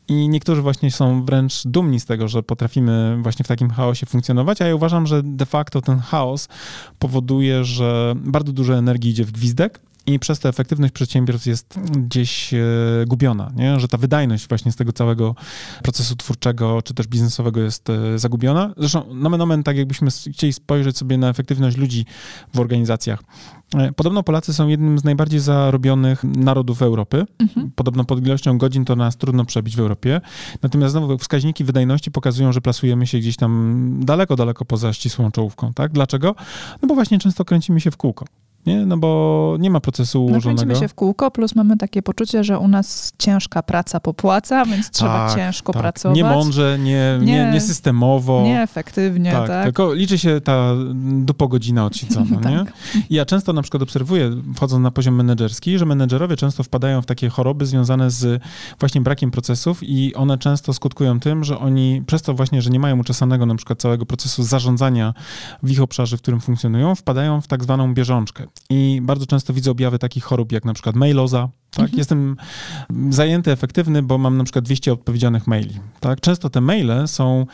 [0.08, 4.62] i niektórzy właśnie są wręcz dumni z tego, że potrafimy właśnie w takim chaosie funkcjonować,
[4.62, 6.48] a ja uważam, że de facto ten chaos
[6.98, 12.54] powoduje, że bardzo dużo energii idzie w gwizdek, i przez to efektywność przedsiębiorstw jest gdzieś
[12.54, 12.58] e,
[13.06, 13.80] gubiona, nie?
[13.80, 15.34] że ta wydajność właśnie z tego całego
[15.82, 18.74] procesu twórczego czy też biznesowego jest e, zagubiona.
[18.76, 22.06] Zresztą nomen omen, tak jakbyśmy chcieli spojrzeć sobie na efektywność ludzi
[22.54, 23.22] w organizacjach.
[23.74, 27.24] E, podobno Polacy są jednym z najbardziej zarobionych narodów Europy.
[27.38, 27.70] Mhm.
[27.74, 30.20] Podobno pod ilością godzin to nas trudno przebić w Europie.
[30.62, 35.72] Natomiast znowu wskaźniki wydajności pokazują, że plasujemy się gdzieś tam daleko, daleko poza ścisłą czołówką.
[35.72, 35.92] Tak?
[35.92, 36.34] Dlaczego?
[36.82, 38.24] No bo właśnie często kręcimy się w kółko
[38.66, 38.86] nie?
[38.86, 40.50] No bo nie ma procesu ułożonego.
[40.50, 44.64] No kręcimy się w kółko, plus mamy takie poczucie, że u nas ciężka praca popłaca,
[44.64, 45.82] więc trzeba tak, ciężko tak.
[45.82, 46.16] pracować.
[46.16, 48.42] Nie mądrze, nie, nie, nie, nie systemowo.
[48.42, 49.64] Nieefektywnie, tak, tak.
[49.64, 52.52] Tylko liczy się ta dupo godzina odsiedzona, tak.
[52.52, 52.64] nie?
[53.10, 57.06] I ja często na przykład obserwuję, wchodząc na poziom menedżerski, że menedżerowie często wpadają w
[57.06, 58.42] takie choroby związane z
[58.80, 62.80] właśnie brakiem procesów i one często skutkują tym, że oni przez to właśnie, że nie
[62.80, 65.14] mają uczesanego na przykład całego procesu zarządzania
[65.62, 68.46] w ich obszarze, w którym funkcjonują, wpadają w tak zwaną bieżączkę.
[68.70, 71.84] I bardzo często widzę objawy takich chorób jak na przykład mailoza, tak?
[71.84, 71.98] Mhm.
[71.98, 72.36] Jestem
[73.10, 75.74] zajęty, efektywny, bo mam na przykład 200 odpowiedzianych maili.
[76.00, 76.20] Tak?
[76.20, 77.46] Często te maile są,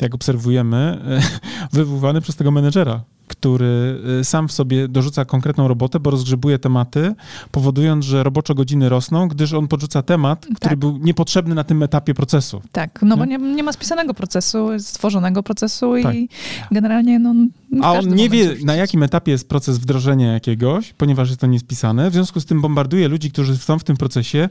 [0.00, 0.98] jak obserwujemy,
[1.72, 7.14] wywoływane przez tego menedżera, który y, sam w sobie dorzuca konkretną robotę, bo rozgrzebuje tematy,
[7.50, 10.78] powodując, że roboczo godziny rosną, gdyż on podrzuca temat, który tak.
[10.78, 12.62] był niepotrzebny na tym etapie procesu.
[12.72, 13.18] Tak, no nie?
[13.18, 16.14] bo nie, nie ma spisanego procesu, stworzonego procesu tak.
[16.14, 16.28] i
[16.70, 17.34] generalnie no,
[17.82, 22.10] A on nie wie, na jakim etapie jest proces wdrożenia jakiegoś, ponieważ jest to niespisane,
[22.10, 24.48] w związku z tym bombarduje ludzi, którzy są w tym procesie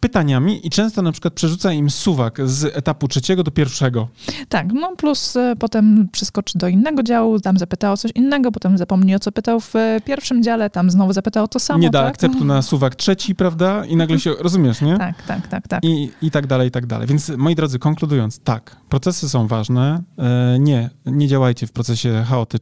[0.00, 4.08] pytaniami i często na przykład przerzuca im suwak z etapu trzeciego do pierwszego.
[4.48, 8.78] Tak, no plus y, potem przeskoczy do innego działu, tam zapyta o coś innego, potem
[8.78, 11.78] zapomni o co pytał w e, pierwszym dziale, tam znowu zapytał o to samo.
[11.78, 12.08] Nie da tak?
[12.08, 13.84] akceptu na suwak trzeci, prawda?
[13.84, 14.98] I nagle się, rozumiesz, nie?
[14.98, 15.84] Tak, tak, tak, tak.
[15.84, 17.06] I, I tak dalej, i tak dalej.
[17.08, 20.02] Więc moi drodzy, konkludując, tak, procesy są ważne.
[20.18, 22.55] E, nie, nie działajcie w procesie chaotycznie.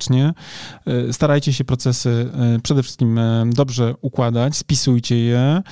[0.86, 2.30] E, starajcie się procesy
[2.62, 5.62] przede wszystkim dobrze układać, spisujcie je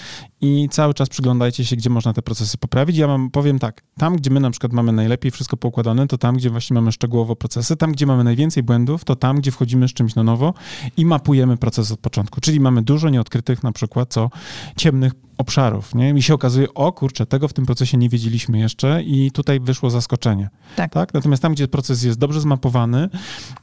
[0.41, 2.97] i cały czas przyglądajcie się, gdzie można te procesy poprawić.
[2.97, 6.37] Ja mam, powiem tak, tam, gdzie my na przykład mamy najlepiej wszystko poukładane, to tam,
[6.37, 9.93] gdzie właśnie mamy szczegółowo procesy, tam, gdzie mamy najwięcej błędów, to tam, gdzie wchodzimy z
[9.93, 10.55] czymś na nowo
[10.97, 12.41] i mapujemy proces od początku.
[12.41, 14.31] Czyli mamy dużo nieodkrytych na przykład, co
[14.77, 16.11] ciemnych obszarów, nie?
[16.11, 19.91] I się okazuje, o kurczę, tego w tym procesie nie wiedzieliśmy jeszcze i tutaj wyszło
[19.91, 20.51] zaskoczenie.
[20.77, 20.93] Tak.
[20.93, 21.15] tak.
[21.15, 23.09] Natomiast tam, gdzie proces jest dobrze zmapowany,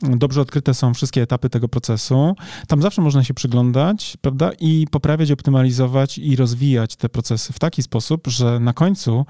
[0.02, 2.36] dobrze odkryte są wszystkie etapy tego procesu,
[2.68, 4.52] tam zawsze można się przyglądać, prawda?
[4.60, 9.26] I poprawiać, optymalizować i rozwijać te procesy w taki sposób, że na końcu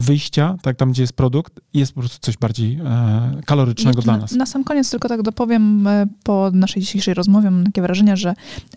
[0.00, 4.32] wyjścia, tak tam, gdzie jest produkt, jest po prostu coś bardziej e, kalorycznego dla nas.
[4.32, 8.16] Na, na sam koniec tylko tak dopowiem, e, po naszej dzisiejszej rozmowie mam takie wrażenie,
[8.16, 8.34] że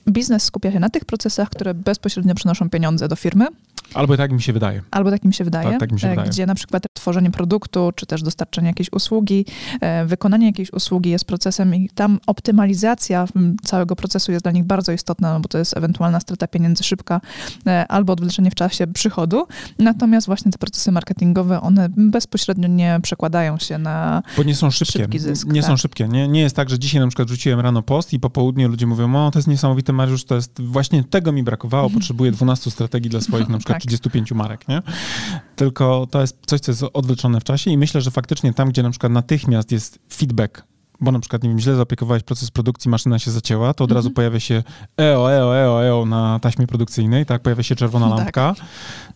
[0.10, 3.48] biznes skupia się na tych procesach, które bezpośrednio przynoszą pieniądze do firmy.
[3.94, 4.82] Albo tak mi się wydaje.
[4.92, 5.70] Albo tak mi się wydaje.
[5.70, 6.30] Tak, tak mi się wydaje.
[6.30, 9.46] Gdzie na przykład tworzenie produktu, czy też dostarczenie jakiejś usługi,
[9.82, 13.28] e, wykonanie jakiejś usługi jest procesem i tam optymalizacja
[13.64, 17.22] całego procesu jest dla nich bardzo istotna, no bo to jest ewentualna strata pieniędzy szybka
[17.68, 19.48] e, albo odwleczenie w czasie przychodu.
[19.80, 25.20] Natomiast właśnie te procesy marketingowe, one bezpośrednio nie przekładają się na Bo nie są szybkie.
[25.20, 25.70] Zysk, nie tak.
[25.70, 26.08] są szybkie.
[26.08, 28.88] Nie, nie jest tak, że dzisiaj na przykład rzuciłem rano post i po południu ludzie
[28.88, 33.10] mówią, o to jest niesamowite Mariusz, to jest właśnie tego mi brakowało, potrzebuję 12 strategii
[33.10, 33.90] dla swoich na przykład tak.
[33.90, 34.82] 35 marek, nie?
[35.56, 38.84] Tylko to jest coś, co jest odwleczone w czasie i myślę, że faktycznie tam, gdzie
[38.84, 40.64] na przykład natychmiast jest feedback
[41.02, 44.08] bo na przykład, nie wiem, źle zaopiekowałeś proces produkcji, maszyna się zacięła, to od razu
[44.08, 44.14] mhm.
[44.14, 44.64] pojawia się
[44.98, 47.42] EO, EO, EO, EO na taśmie produkcyjnej, tak?
[47.42, 48.18] Pojawia się czerwona tak.
[48.18, 48.56] lampka,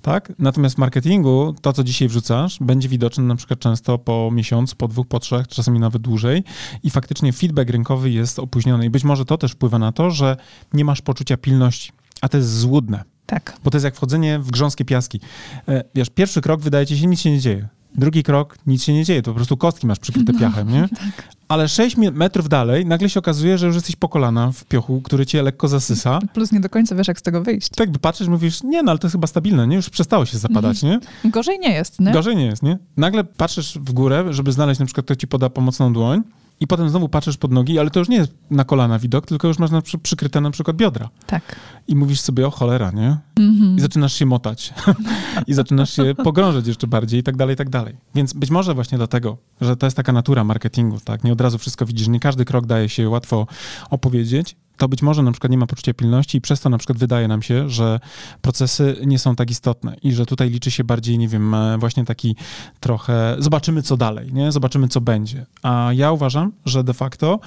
[0.02, 0.28] tak?
[0.28, 0.40] tak?
[0.40, 4.88] Natomiast w marketingu to, co dzisiaj wrzucasz, będzie widoczne na przykład często po miesiącu, po
[4.88, 6.44] dwóch, po trzech, czasami nawet dłużej
[6.84, 10.38] i faktycznie feedback rynkowy jest opóźniony i być może to też wpływa na to, że
[10.74, 11.92] nie masz poczucia pilności,
[12.22, 13.04] a to jest złudne.
[13.30, 13.58] Tak.
[13.64, 15.20] Bo to jest jak wchodzenie w grząskie piaski.
[15.68, 17.68] E, wiesz, pierwszy krok wydaje ci się, nic się nie dzieje.
[17.96, 20.82] Drugi krok, nic się nie dzieje, to po prostu kostki masz przykryte no, piachem, nie?
[20.82, 21.28] Tak.
[21.48, 25.26] Ale 6 metrów dalej nagle się okazuje, że już jesteś po kolana w piochu, który
[25.26, 26.20] cię lekko zasysa.
[26.34, 27.70] Plus nie do końca wiesz, jak z tego wyjść.
[27.70, 29.76] Tak, by patrzysz, mówisz, nie, no ale to jest chyba stabilne, nie?
[29.76, 31.00] Już przestało się zapadać, nie?
[31.26, 32.12] Gorzej nie jest, nie?
[32.12, 32.78] Gorzej nie jest, nie?
[32.98, 36.22] Nagle patrzysz w górę, żeby znaleźć na przykład, kto ci poda pomocną dłoń
[36.60, 39.48] i potem znowu patrzysz pod nogi, ale to już nie jest na kolana widok, tylko
[39.48, 41.10] już masz na, przykryte na przykład biodra.
[41.26, 41.56] Tak.
[41.88, 43.18] I mówisz sobie, o cholera, nie?
[43.36, 43.78] Mm-hmm.
[43.78, 44.74] I zaczynasz się motać.
[45.48, 47.98] I zaczynasz się pogrążać jeszcze bardziej i tak dalej, i tak dalej.
[48.16, 51.24] Więc być może właśnie dlatego, że to jest taka natura marketingu, tak?
[51.24, 53.48] Nie od razu wszystko widzisz, nie każdy krok daje się łatwo
[53.90, 56.98] opowiedzieć, to być może na przykład nie ma poczucia pilności i przez to na przykład
[56.98, 58.00] wydaje nam się, że
[58.42, 62.06] procesy nie są tak istotne i że tutaj liczy się bardziej, nie wiem, e, właśnie
[62.06, 62.36] taki
[62.80, 64.52] trochę zobaczymy co dalej, nie?
[64.52, 65.46] Zobaczymy co będzie.
[65.64, 67.40] A ja uważam, że de facto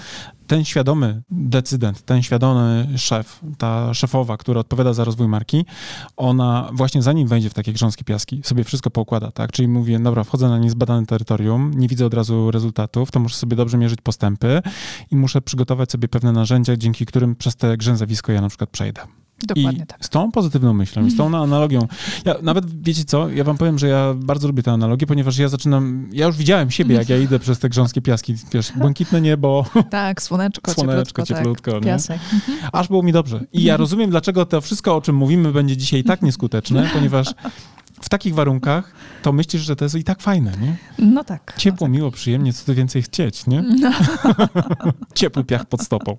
[0.53, 5.65] ten świadomy decydent, ten świadomy szef, ta szefowa, która odpowiada za rozwój marki,
[6.17, 9.53] ona właśnie zanim wejdzie w takie grząskie piaski, sobie wszystko poukłada, tak?
[9.53, 13.57] Czyli mówię, dobra, wchodzę na niezbadane terytorium, nie widzę od razu rezultatów, to muszę sobie
[13.57, 14.63] dobrze mierzyć postępy
[15.11, 19.22] i muszę przygotować sobie pewne narzędzia, dzięki którym przez te grzęzawisko ja na przykład przejdę.
[19.47, 20.05] Dokładnie I tak.
[20.05, 21.43] z tą pozytywną myślą i z tą mhm.
[21.43, 21.88] analogią.
[22.24, 25.49] Ja nawet, wiecie co, ja wam powiem, że ja bardzo lubię tę analogię, ponieważ ja
[25.49, 29.64] zaczynam, ja już widziałem siebie, jak ja idę przez te grząskie piaski, wiesz, błękitne niebo.
[29.90, 32.20] Tak, słoneczko, słoneczko cieplutko, tak, piasek.
[32.32, 32.59] Mhm.
[32.72, 33.45] Aż było mi dobrze.
[33.53, 37.26] I ja rozumiem, dlaczego to wszystko, o czym mówimy, będzie dzisiaj tak nieskuteczne, ponieważ
[38.03, 38.93] w takich warunkach
[39.23, 40.77] to myślisz, że to jest i tak fajne, nie?
[40.99, 41.55] No tak.
[41.59, 41.97] Ciepło, no tak.
[41.97, 43.63] miło, przyjemnie, co ty więcej chcieć, nie?
[43.63, 43.93] No.
[45.15, 46.17] Ciepły piach pod stopą.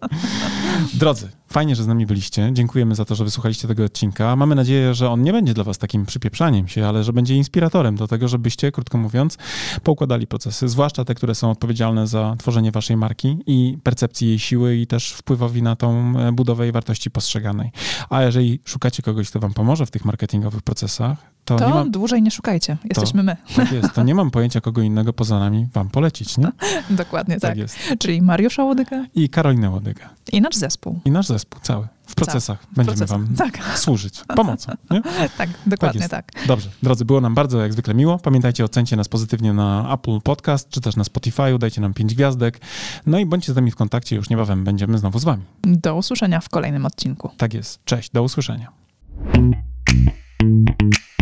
[0.93, 2.49] Drodzy, fajnie, że z nami byliście.
[2.53, 4.35] Dziękujemy za to, że wysłuchaliście tego odcinka.
[4.35, 7.95] Mamy nadzieję, że on nie będzie dla was takim przypieprzaniem się, ale że będzie inspiratorem
[7.95, 9.37] do tego, żebyście, krótko mówiąc,
[9.83, 14.75] poukładali procesy, zwłaszcza te, które są odpowiedzialne za tworzenie waszej marki i percepcji jej siły
[14.75, 17.71] i też wpływowi na tą e, budowę jej wartości postrzeganej.
[18.09, 21.91] A jeżeli szukacie kogoś, kto wam pomoże w tych marketingowych procesach, to, to mam...
[21.91, 22.77] dłużej nie szukajcie.
[22.89, 23.37] Jesteśmy to, my.
[23.55, 23.93] Tak jest.
[23.93, 26.51] To nie mam pojęcia kogo innego poza nami wam polecić, nie?
[26.89, 27.51] Dokładnie tak.
[27.51, 27.57] tak.
[27.57, 27.77] Jest.
[27.99, 29.05] Czyli Mariusza Łodyga.
[29.15, 30.09] I Karolina Łodyga.
[30.31, 30.99] I nasz zespół.
[31.05, 31.87] I nasz zespół cały.
[32.07, 33.59] w procesach będziemy wam tak.
[33.75, 34.71] służyć pomocą.
[34.91, 35.01] Nie?
[35.37, 38.19] tak, dokładnie tak, tak, Dobrze, drodzy, było nam bardzo jak zwykle miło.
[38.19, 42.59] Pamiętajcie, ocencie nas pozytywnie na Apple Podcast, czy też na Spotify, dajcie nam pięć gwiazdek.
[43.05, 45.43] No i bądźcie z nami w kontakcie, już niebawem będziemy znowu z wami.
[45.61, 47.29] Do usłyszenia w kolejnym odcinku.
[47.37, 47.83] Tak jest.
[47.85, 48.71] Cześć, do usłyszenia.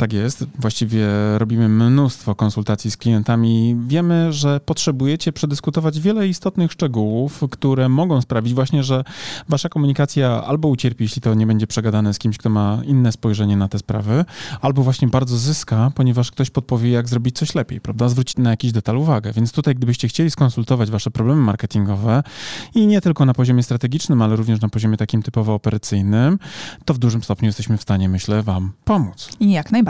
[0.00, 0.44] tak jest.
[0.58, 3.76] Właściwie robimy mnóstwo konsultacji z klientami.
[3.86, 9.04] Wiemy, że potrzebujecie przedyskutować wiele istotnych szczegółów, które mogą sprawić właśnie, że
[9.48, 13.56] wasza komunikacja albo ucierpi, jeśli to nie będzie przegadane z kimś, kto ma inne spojrzenie
[13.56, 14.24] na te sprawy,
[14.60, 18.08] albo właśnie bardzo zyska, ponieważ ktoś podpowie, jak zrobić coś lepiej, prawda?
[18.08, 19.32] Zwrócić na jakiś detal uwagę.
[19.32, 22.22] Więc tutaj, gdybyście chcieli skonsultować wasze problemy marketingowe
[22.74, 26.38] i nie tylko na poziomie strategicznym, ale również na poziomie takim typowo operacyjnym,
[26.84, 29.28] to w dużym stopniu jesteśmy w stanie, myślę, wam pomóc.
[29.40, 29.89] I jak najbardziej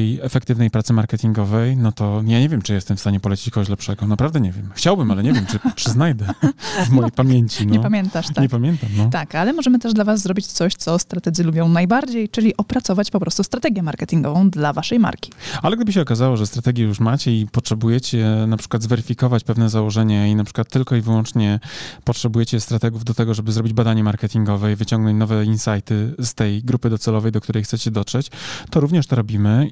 [0.01, 3.69] bardziej efektywnej pracy marketingowej, no to ja nie wiem, czy jestem w stanie polecić kogoś
[3.69, 4.07] lepszego.
[4.07, 4.69] Naprawdę nie wiem.
[4.75, 6.25] Chciałbym, ale nie wiem, czy, czy znajdę
[6.85, 7.67] w mojej no, pamięci.
[7.67, 7.73] No.
[7.73, 8.37] Nie pamiętasz, tak?
[8.37, 9.09] Nie pamiętam, no.
[9.09, 13.19] Tak, ale możemy też dla was zrobić coś, co strategzy lubią najbardziej, czyli opracować po
[13.19, 15.31] prostu strategię marketingową dla waszej marki.
[15.61, 20.27] Ale gdyby się okazało, że strategię już macie i potrzebujecie na przykład zweryfikować pewne założenia
[20.27, 21.59] i na przykład tylko i wyłącznie
[22.03, 26.89] potrzebujecie strategów do tego, żeby zrobić badanie marketingowe i wyciągnąć nowe insighty z tej grupy
[26.89, 28.31] docelowej, do której chcecie dotrzeć,
[28.69, 29.71] to również to robimy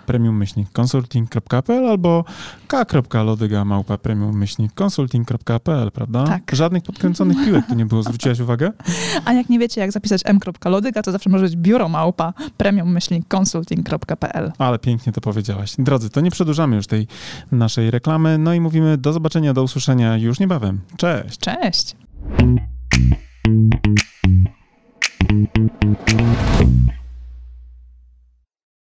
[0.00, 2.24] premium-consulting.pl albo
[2.68, 6.24] k.lodyga małpa premium-consulting.pl, prawda?
[6.24, 6.42] Tak.
[6.52, 8.72] Żadnych podkręconych piłek tu nie było, zwróciłaś uwagę?
[9.24, 14.52] A jak nie wiecie, jak zapisać m.lodyga, to zawsze może być biuro małpa premium-consulting.pl.
[14.58, 15.74] Ale pięknie to powiedziałaś.
[15.78, 17.06] Drodzy, to nie przedłużamy już tej
[17.52, 20.80] naszej reklamy, no i mówimy do zobaczenia, do usłyszenia już niebawem.
[20.96, 21.38] Cześć!
[21.38, 21.96] Cześć!